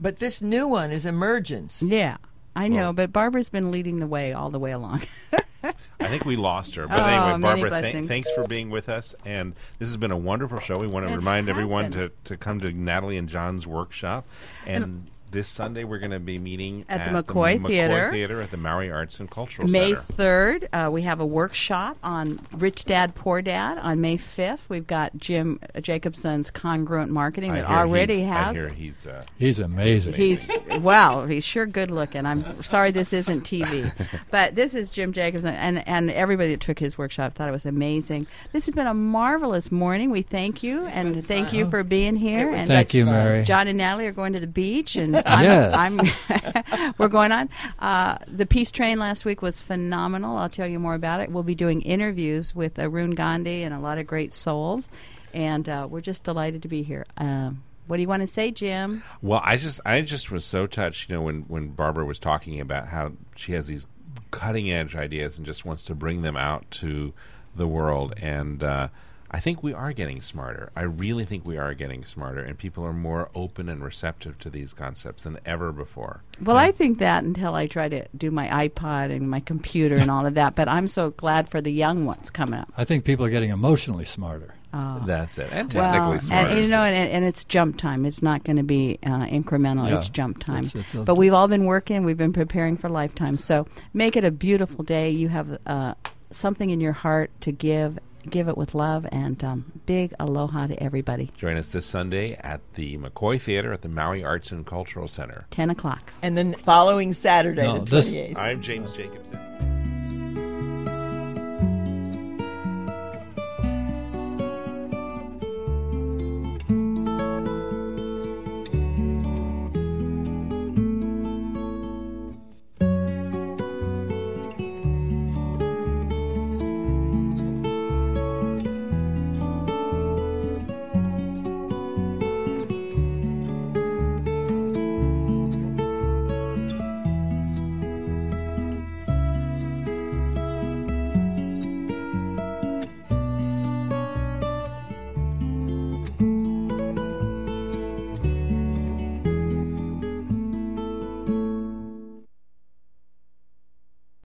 [0.00, 1.82] But this new one is Emergence.
[1.82, 2.18] Yeah,
[2.58, 5.02] I know, Well- but Barbara's been leading the way all the way along.
[6.00, 6.86] I think we lost her.
[6.86, 9.14] But Oh, anyway, Barbara, th- thanks for being with us.
[9.24, 10.78] And this has been a wonderful show.
[10.78, 14.24] We want to It remind has everyone to, to come to Natalie and John's workshop.
[14.66, 18.10] And this Sunday, we're going to be meeting At the McCoy the McCoy Theater.
[18.10, 20.02] Theater at the Maui Arts and Cultural May Center.
[20.12, 23.78] 3rd, uh, we have a workshop on Rich Dad, Poor Dad.
[23.78, 28.46] On May 5th, we've got Jim Jacobson's Congruent Marketing I that already he's- has.
[28.48, 29.06] I hear he's.
[29.06, 30.14] Uh, He's amazing.
[30.14, 30.46] He's
[30.80, 32.26] wow, he's sure good looking.
[32.26, 33.92] I'm sorry this isn't TV,
[34.30, 37.66] but this is Jim Jacobson and and everybody that took his workshop thought it was
[37.66, 38.26] amazing.
[38.52, 40.10] This has been a marvelous morning.
[40.10, 42.52] We thank you and thank you for being here.
[42.52, 43.44] And Thank you, Mary.
[43.44, 45.74] John and Natalie are going to the beach, and I'm, Yes.
[45.76, 47.48] I'm we're going on.
[47.78, 50.36] Uh, the Peace Train last week was phenomenal.
[50.36, 51.30] I'll tell you more about it.
[51.30, 54.88] We'll be doing interviews with Arun Gandhi and a lot of great souls,
[55.32, 57.06] and uh, we're just delighted to be here.
[57.16, 59.02] Um, what do you want to say, Jim?
[59.22, 62.60] Well, I just I just was so touched, you know, when when Barbara was talking
[62.60, 63.86] about how she has these
[64.30, 67.14] cutting edge ideas and just wants to bring them out to
[67.56, 68.88] the world and uh
[69.30, 70.70] I think we are getting smarter.
[70.74, 74.50] I really think we are getting smarter, and people are more open and receptive to
[74.50, 76.22] these concepts than ever before.
[76.42, 80.10] Well, I think that until I try to do my iPod and my computer and
[80.10, 82.72] all of that, but I'm so glad for the young ones coming up.
[82.76, 84.54] I think people are getting emotionally smarter.
[84.72, 85.02] Oh.
[85.06, 86.48] That's it, and technically and, smarter.
[86.50, 88.04] and, you know, and, and it's jump time.
[88.04, 89.88] It's not going to be uh, incremental.
[89.88, 89.96] Yeah.
[89.98, 90.64] It's jump time.
[90.66, 92.04] It's- it's but we've all been working.
[92.04, 93.38] We've been preparing for lifetime.
[93.38, 95.08] So make it a beautiful day.
[95.10, 95.94] You have uh,
[96.30, 97.98] something in your heart to give.
[98.30, 101.30] Give it with love and um, big aloha to everybody.
[101.36, 105.46] Join us this Sunday at the McCoy Theater at the Maui Arts and Cultural Center.
[105.50, 106.12] Ten o'clock.
[106.22, 108.36] And then following Saturday, No, the this- 28th.
[108.36, 109.77] I'm James Jacobson.